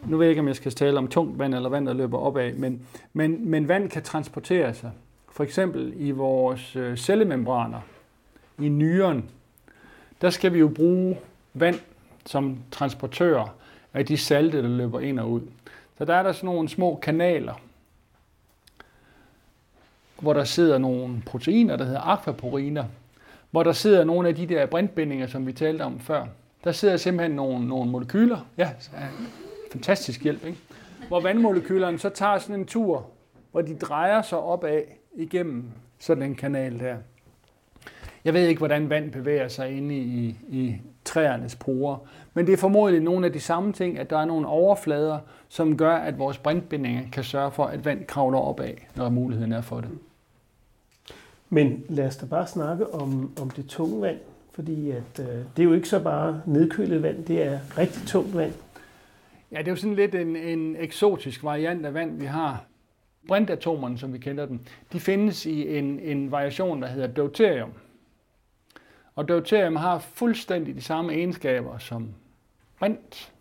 [0.07, 2.18] nu ved jeg ikke, om jeg skal tale om tungt vand eller vand, der løber
[2.18, 4.91] opad, men, men, men vand kan transportere sig.
[5.32, 7.80] For eksempel i vores cellemembraner,
[8.62, 9.30] i nyren,
[10.20, 11.18] der skal vi jo bruge
[11.54, 11.80] vand
[12.26, 13.54] som transportør
[13.94, 15.42] af de salte, der løber ind og ud.
[15.98, 17.61] Så der er der sådan nogle små kanaler,
[20.20, 22.84] hvor der sidder nogle proteiner, der hedder aquaporiner,
[23.50, 26.26] hvor der sidder nogle af de der brintbindinger, som vi talte om før.
[26.64, 28.70] Der sidder simpelthen nogle, nogle molekyler, ja,
[29.72, 30.58] fantastisk hjælp, ikke?
[31.08, 33.06] hvor vandmolekylerne så tager sådan en tur,
[33.50, 34.82] hvor de drejer sig opad
[35.14, 35.64] igennem
[35.98, 36.96] sådan en kanal der.
[38.24, 41.96] Jeg ved ikke, hvordan vand bevæger sig inde i, i træernes porer,
[42.34, 45.18] men det er formodentlig nogle af de samme ting, at der er nogle overflader,
[45.48, 49.60] som gør, at vores brintbindinger kan sørge for, at vand kravler opad, når muligheden er
[49.60, 49.90] for det.
[51.48, 54.18] Men lad os da bare snakke om, om det tunge vand,
[54.52, 58.36] fordi at, øh, det er jo ikke så bare nedkølet vand, det er rigtig tungt
[58.36, 58.52] vand.
[59.52, 62.64] Ja, det er jo sådan lidt en, en eksotisk variant af vand, vi har.
[63.28, 64.60] Brintatomerne, som vi kender dem,
[64.92, 67.70] de findes i en, en variation, der hedder deuterium.
[69.16, 72.08] Og deuterium har fuldstændig de samme egenskaber som
[72.78, 73.32] brint.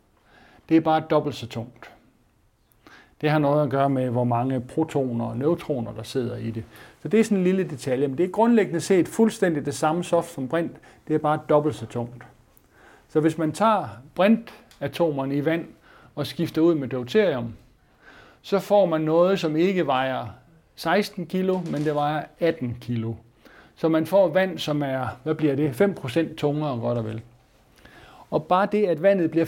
[0.69, 1.91] Det er bare dobbelt så tungt.
[3.21, 6.63] Det har noget at gøre med, hvor mange protoner og neutroner, der sidder i det.
[7.01, 10.03] Så det er sådan en lille detalje, men det er grundlæggende set fuldstændig det samme
[10.03, 10.71] stof som brint.
[11.07, 12.23] Det er bare dobbelt så tungt.
[13.09, 15.65] Så hvis man tager brintatomerne i vand
[16.15, 17.53] og skifter ud med deuterium,
[18.41, 20.27] så får man noget, som ikke vejer
[20.75, 23.13] 16 kilo, men det vejer 18 kilo.
[23.79, 27.21] Så man får vand, som er, hvad bliver det, 5% tungere godt og vel.
[28.29, 29.45] Og bare det, at vandet bliver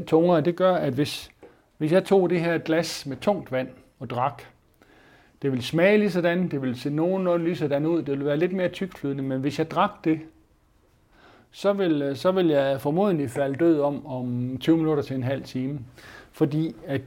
[0.00, 1.30] 5% tungere, det gør, at hvis,
[1.76, 3.68] hvis jeg tog det her glas med tungt vand
[3.98, 4.42] og drak,
[5.42, 8.36] det vil smage lige sådan, det vil se nogenlunde lige sådan ud, det vil være
[8.36, 10.20] lidt mere tykflydende, men hvis jeg drak det,
[11.50, 15.42] så vil, så vil jeg formodentlig falde død om, om 20 minutter til en halv
[15.42, 15.80] time.
[16.32, 17.00] Fordi at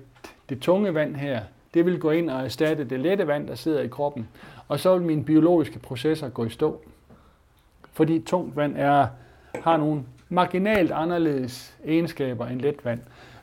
[0.50, 1.42] det tunge vand her,
[1.74, 4.28] det vil gå ind og erstatte det lette vand, der sidder i kroppen
[4.72, 6.82] og så vil mine biologiske processer gå i stå.
[7.92, 9.08] Fordi tungt vand er,
[9.64, 13.00] har nogle marginalt anderledes egenskaber end let vand.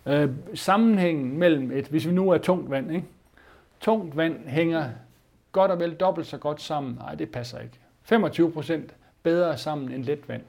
[0.06, 3.06] Øh, sammenhængen mellem et, hvis vi nu er tungt vand, ikke?
[3.80, 4.90] tungt vand hænger
[5.52, 6.94] godt og vel dobbelt så godt sammen.
[6.94, 7.78] Nej, det passer ikke.
[8.02, 10.42] 25 procent bedre sammen end let vand.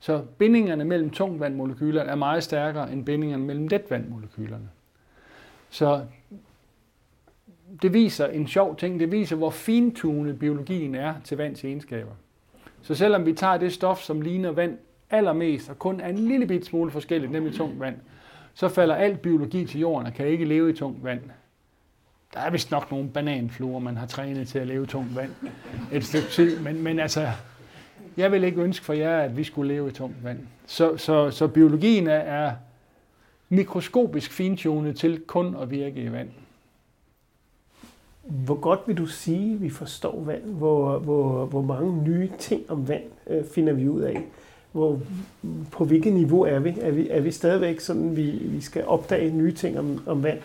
[0.00, 4.68] Så bindingerne mellem tungvandmolekylerne er meget stærkere end bindingerne mellem letvandmolekylerne.
[5.70, 6.04] Så
[7.82, 9.00] det viser en sjov ting.
[9.00, 12.12] Det viser, hvor fintunet biologien er til vands egenskaber.
[12.82, 14.78] Så selvom vi tager det stof, som ligner vand
[15.10, 17.96] allermest, og kun er en lille bit smule forskelligt, nemlig tungt vand,
[18.54, 21.20] så falder alt biologi til jorden og kan ikke leve i tungt vand.
[22.34, 25.30] Der er vist nok nogle bananfluer, man har trænet til at leve i tungt vand
[25.92, 27.28] et stykke tid, men, men altså,
[28.16, 30.38] jeg vil ikke ønske for jer, at vi skulle leve i tungt vand.
[30.66, 32.52] Så, så, så biologien er, er
[33.48, 36.30] mikroskopisk fintunet til kun at virke i vand.
[38.26, 40.42] Hvor godt vil du sige, at vi forstår vand?
[40.42, 44.24] Hvor, hvor, hvor mange nye ting om vand øh, finder vi ud af?
[44.72, 45.00] Hvor,
[45.70, 46.74] på hvilket niveau er vi?
[46.80, 50.38] Er vi, er vi stadigvæk sådan, vi, vi skal opdage nye ting om, om vand?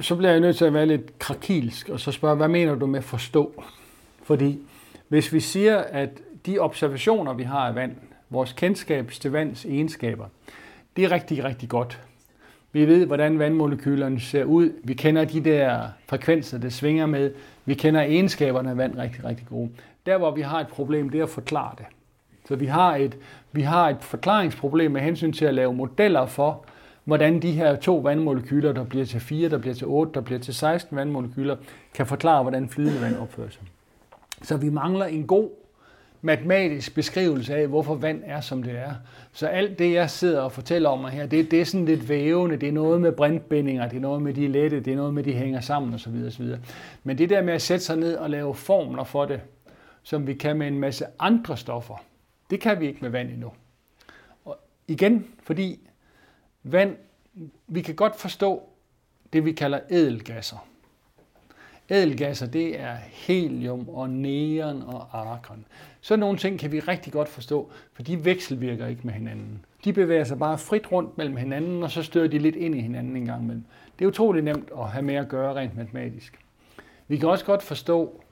[0.00, 2.86] Så bliver jeg nødt til at være lidt krakilsk, og så spørge, hvad mener du
[2.86, 3.62] med forstå?
[4.22, 4.58] Fordi
[5.08, 6.10] hvis vi siger, at
[6.46, 7.96] de observationer, vi har af vand,
[8.30, 10.26] vores kendskab til vands egenskaber,
[10.96, 12.00] det er rigtig, rigtig godt.
[12.76, 14.70] Vi ved, hvordan vandmolekylerne ser ud.
[14.84, 17.30] Vi kender de der frekvenser, det svinger med.
[17.64, 19.70] Vi kender egenskaberne af vand rigtig, rigtig gode.
[20.06, 21.86] Der, hvor vi har et problem, det er at forklare det.
[22.48, 23.18] Så vi har et,
[23.52, 26.64] vi har et forklaringsproblem med hensyn til at lave modeller for,
[27.04, 30.38] hvordan de her to vandmolekyler, der bliver til 4, der bliver til 8, der bliver
[30.38, 31.56] til 16 vandmolekyler,
[31.94, 33.62] kan forklare, hvordan flydende vand opfører sig.
[34.42, 35.48] Så vi mangler en god
[36.26, 38.94] matematisk beskrivelse af, hvorfor vand er, som det er.
[39.32, 42.56] Så alt det, jeg sidder og fortæller om her, det, det er sådan lidt vævende.
[42.56, 45.22] Det er noget med brintbindinger, det er noget med de lette, det er noget med,
[45.22, 46.24] de hænger sammen osv.
[46.26, 46.54] osv.
[47.04, 49.40] Men det der med at sætte sig ned og lave formler for det,
[50.02, 52.04] som vi kan med en masse andre stoffer,
[52.50, 53.52] det kan vi ikke med vand endnu.
[54.44, 54.58] Og
[54.88, 55.88] igen, fordi
[56.62, 56.96] vand,
[57.66, 58.62] vi kan godt forstå
[59.32, 60.66] det, vi kalder edelgasser.
[61.90, 65.64] Ædelgasser, det er helium og neon og argon.
[66.00, 69.64] Så nogle ting kan vi rigtig godt forstå, for de vekselvirker ikke med hinanden.
[69.84, 72.80] De bevæger sig bare frit rundt mellem hinanden, og så støder de lidt ind i
[72.80, 73.64] hinanden en gang imellem.
[73.98, 76.38] Det er utroligt nemt at have med at gøre rent matematisk.
[77.08, 78.22] Vi kan også godt forstå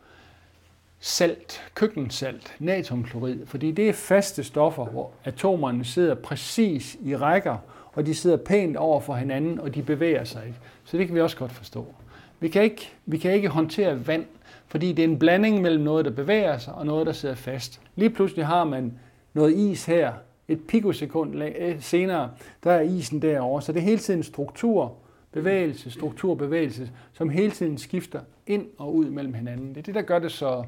[1.00, 7.57] salt, køkkensalt, natriumklorid, fordi det er faste stoffer, hvor atomerne sidder præcis i rækker,
[7.92, 10.59] og de sidder pænt over for hinanden, og de bevæger sig ikke.
[10.84, 11.94] Så det kan vi også godt forstå.
[12.41, 14.26] Vi kan ikke, vi kan ikke håndtere vand,
[14.66, 17.80] fordi det er en blanding mellem noget, der bevæger sig, og noget, der sidder fast.
[17.97, 18.99] Lige pludselig har man
[19.35, 20.12] noget is her,
[20.49, 22.30] et pikosekund øh, senere,
[22.64, 23.62] der er isen derovre.
[23.62, 24.97] Så det er hele tiden struktur,
[25.32, 29.68] bevægelse, struktur, bevægelse, som hele tiden skifter ind og ud mellem hinanden.
[29.68, 30.64] Det er det, der gør det så,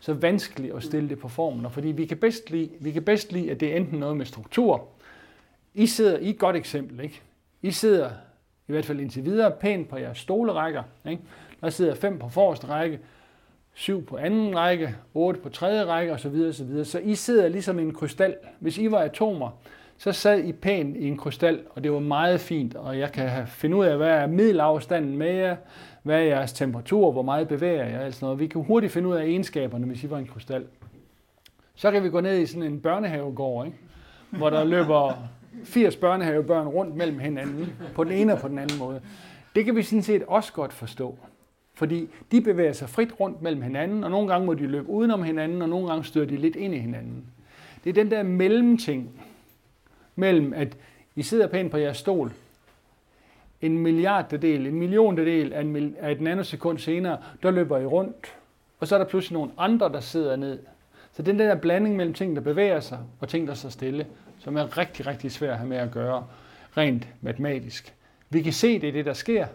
[0.00, 1.66] så vanskeligt at stille det på formen.
[1.66, 4.16] Og fordi vi kan, bedst lide, vi kan bedst lide, at det er enten noget
[4.16, 4.88] med struktur.
[5.74, 7.20] I sidder i et godt eksempel, ikke?
[7.62, 8.10] I sidder
[8.68, 10.82] i hvert fald indtil videre, pænt på jeres stolerækker.
[11.08, 11.22] Ikke?
[11.60, 12.98] Der sidder fem på forreste række,
[13.74, 16.44] syv på anden række, otte på tredje række osv.
[16.48, 16.84] osv.
[16.84, 18.34] Så I sidder ligesom i en krystal.
[18.60, 19.50] Hvis I var atomer,
[19.98, 23.46] så sad I pænt i en krystal, og det var meget fint, og jeg kan
[23.46, 25.56] finde ud af, hvad er middelafstanden med jer,
[26.02, 28.40] hvad er jeres temperatur, hvor meget bevæger jeg, altså noget.
[28.40, 30.66] Vi kan hurtigt finde ud af egenskaberne, hvis I var en krystal.
[31.74, 33.78] Så kan vi gå ned i sådan en børnehavegård, ikke?
[34.30, 35.28] hvor der løber
[35.64, 39.00] 80 børnehavebørn rundt mellem hinanden, på den ene og på den anden måde.
[39.54, 41.18] Det kan vi sådan set også godt forstå.
[41.74, 45.22] Fordi de bevæger sig frit rundt mellem hinanden, og nogle gange må de løbe udenom
[45.22, 47.24] hinanden, og nogle gange støder de lidt ind i hinanden.
[47.84, 49.10] Det er den der mellemting
[50.16, 50.76] mellem, at
[51.16, 52.32] I sidder pænt på jeres stol,
[53.62, 58.34] en milliarddel, en milliondedel af, en, af et nanosekund senere, der løber I rundt,
[58.80, 60.58] og så er der pludselig nogle andre, der sidder ned.
[61.12, 64.06] Så den der blanding mellem ting, der bevæger sig, og ting, der står stille,
[64.48, 66.26] som er rigtig, rigtig svært at have med at gøre
[66.76, 67.94] rent matematisk.
[68.30, 69.46] Vi kan se, det er det, der sker,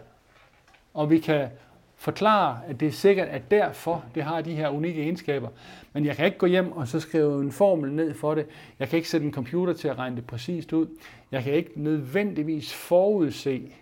[0.94, 1.48] og vi kan
[1.96, 5.48] forklare, at det er sikkert, at derfor det har de her unikke egenskaber.
[5.92, 8.46] Men jeg kan ikke gå hjem og så skrive en formel ned for det.
[8.78, 10.86] Jeg kan ikke sætte en computer til at regne det præcist ud.
[11.32, 13.72] Jeg kan ikke nødvendigvis forudse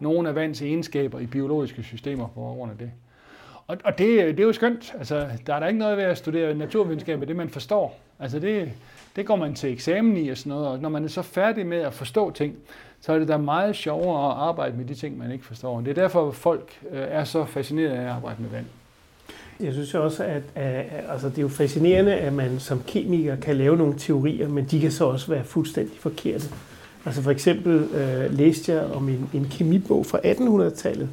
[0.00, 2.90] nogle af vands egenskaber i biologiske systemer på grund af det.
[3.68, 4.94] Og, og det, det er jo skønt.
[4.98, 8.00] Altså, der er der ikke noget ved at studere naturvidenskab, det man forstår.
[8.20, 8.72] Altså det,
[9.16, 11.66] det går man til eksamen i og sådan noget, og når man er så færdig
[11.66, 12.54] med at forstå ting,
[13.00, 15.80] så er det da meget sjovere at arbejde med de ting, man ikke forstår.
[15.80, 18.66] Det er derfor, at folk øh, er så fascineret af at arbejde med vand.
[19.60, 23.56] Jeg synes også, at, at altså, det er jo fascinerende, at man som kemiker kan
[23.56, 26.48] lave nogle teorier, men de kan så også være fuldstændig forkerte.
[27.04, 31.08] Altså for eksempel øh, læste jeg om en, en kemibog fra 1800-tallet,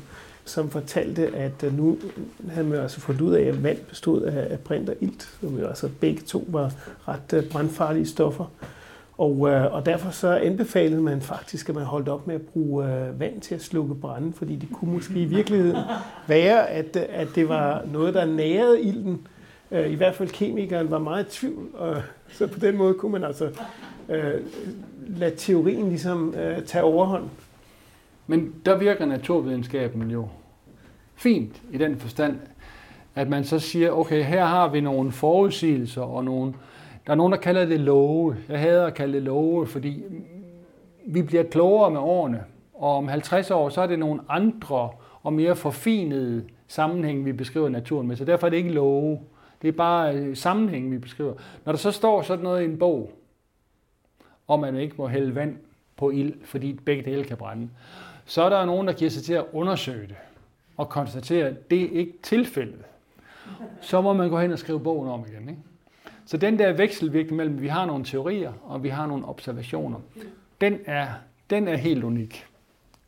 [0.46, 1.98] som fortalte, at øh, nu
[2.50, 5.68] havde man altså fundet ud af, at vand bestod af, brint og ilt, som jo
[5.68, 6.72] altså begge to var
[7.08, 8.46] ret øh, brandfarlige stoffer.
[9.18, 12.86] Og, øh, og derfor så anbefalede man faktisk, at man holdt op med at bruge
[12.86, 15.78] øh, vand til at slukke branden, fordi det kunne måske i virkeligheden
[16.28, 19.28] være, at, at det var noget, der nærede ilden.
[19.72, 23.24] I hvert fald kemikeren var meget i tvivl, og så på den måde kunne man
[23.24, 23.50] altså
[24.10, 24.34] øh,
[25.08, 27.24] lade teorien ligesom øh, tage overhånd.
[28.28, 30.28] Men der virker naturvidenskaben jo
[31.16, 32.40] fint i den forstand,
[33.16, 36.54] at man så siger, okay, her har vi nogle forudsigelser og nogle,
[37.06, 38.36] der er nogen, der kalder det love.
[38.50, 40.04] Jeg hader at kalde det love, fordi
[41.06, 44.90] vi bliver klogere med årene, og om 50 år, så er det nogle andre
[45.24, 48.16] og mere forfinede sammenhæng, vi beskriver naturen med.
[48.16, 49.20] Så derfor er det ikke love.
[49.62, 51.34] Det er bare øh, sammenhæng, vi beskriver.
[51.66, 53.12] Når der så står sådan noget i en bog,
[54.48, 55.58] om man ikke må hælde vand
[55.98, 57.70] på ild, fordi begge dele kan brænde,
[58.26, 60.16] så er der nogen, der giver sig til at undersøge det
[60.78, 62.86] og konstatere, at det ikke er tilfældet.
[63.82, 65.50] Så må man gå hen og skrive bogen om igen.
[65.50, 65.62] Ikke?
[66.26, 70.00] Så den der vekselvirkning mellem, at vi har nogle teorier og vi har nogle observationer,
[70.62, 71.08] den er,
[71.50, 72.46] den er helt unik.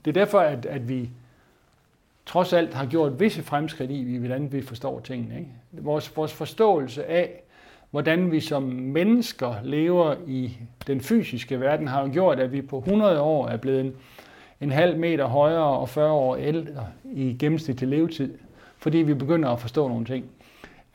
[0.05, 1.09] Det er derfor, at, at vi
[2.25, 5.39] trods alt har gjort visse fremskridt i, hvordan vi forstår tingene.
[5.39, 5.51] Ikke?
[5.71, 7.41] Vores, vores forståelse af,
[7.91, 10.57] hvordan vi som mennesker lever i
[10.87, 13.95] den fysiske verden, har jo gjort, at vi på 100 år er blevet en,
[14.61, 18.33] en halv meter højere og 40 år ældre i gennemsnitlig levetid,
[18.77, 20.25] fordi vi begynder at forstå nogle ting.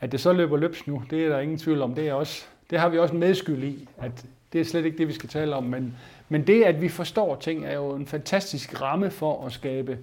[0.01, 1.95] At det så løber løbs nu, det er der ingen tvivl om.
[1.95, 5.07] Det, er også, det har vi også medskyld i, at det er slet ikke det,
[5.07, 5.63] vi skal tale om.
[5.63, 5.93] Men,
[6.29, 9.97] men det, at vi forstår ting, er jo en fantastisk ramme for at skabe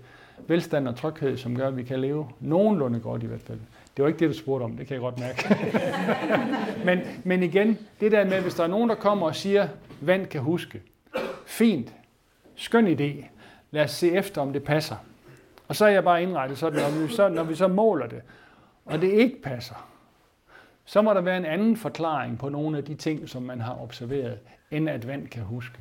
[0.46, 3.58] velstand og tryghed, som gør, at vi kan leve nogenlunde godt i hvert fald.
[3.96, 5.56] Det var ikke det, du spurgte om, det kan jeg godt mærke.
[6.86, 9.68] men, men igen, det der med, hvis der er nogen, der kommer og siger,
[10.00, 10.82] vand kan huske.
[11.46, 11.92] Fint.
[12.56, 13.24] Skøn idé.
[13.70, 14.96] Lad os se efter, om det passer.
[15.68, 18.22] Og så er jeg bare indrettet sådan, når vi så, når vi så måler det,
[18.84, 19.90] og det ikke passer,
[20.84, 23.82] så må der være en anden forklaring på nogle af de ting, som man har
[23.82, 24.38] observeret,
[24.70, 25.78] end advent kan huske.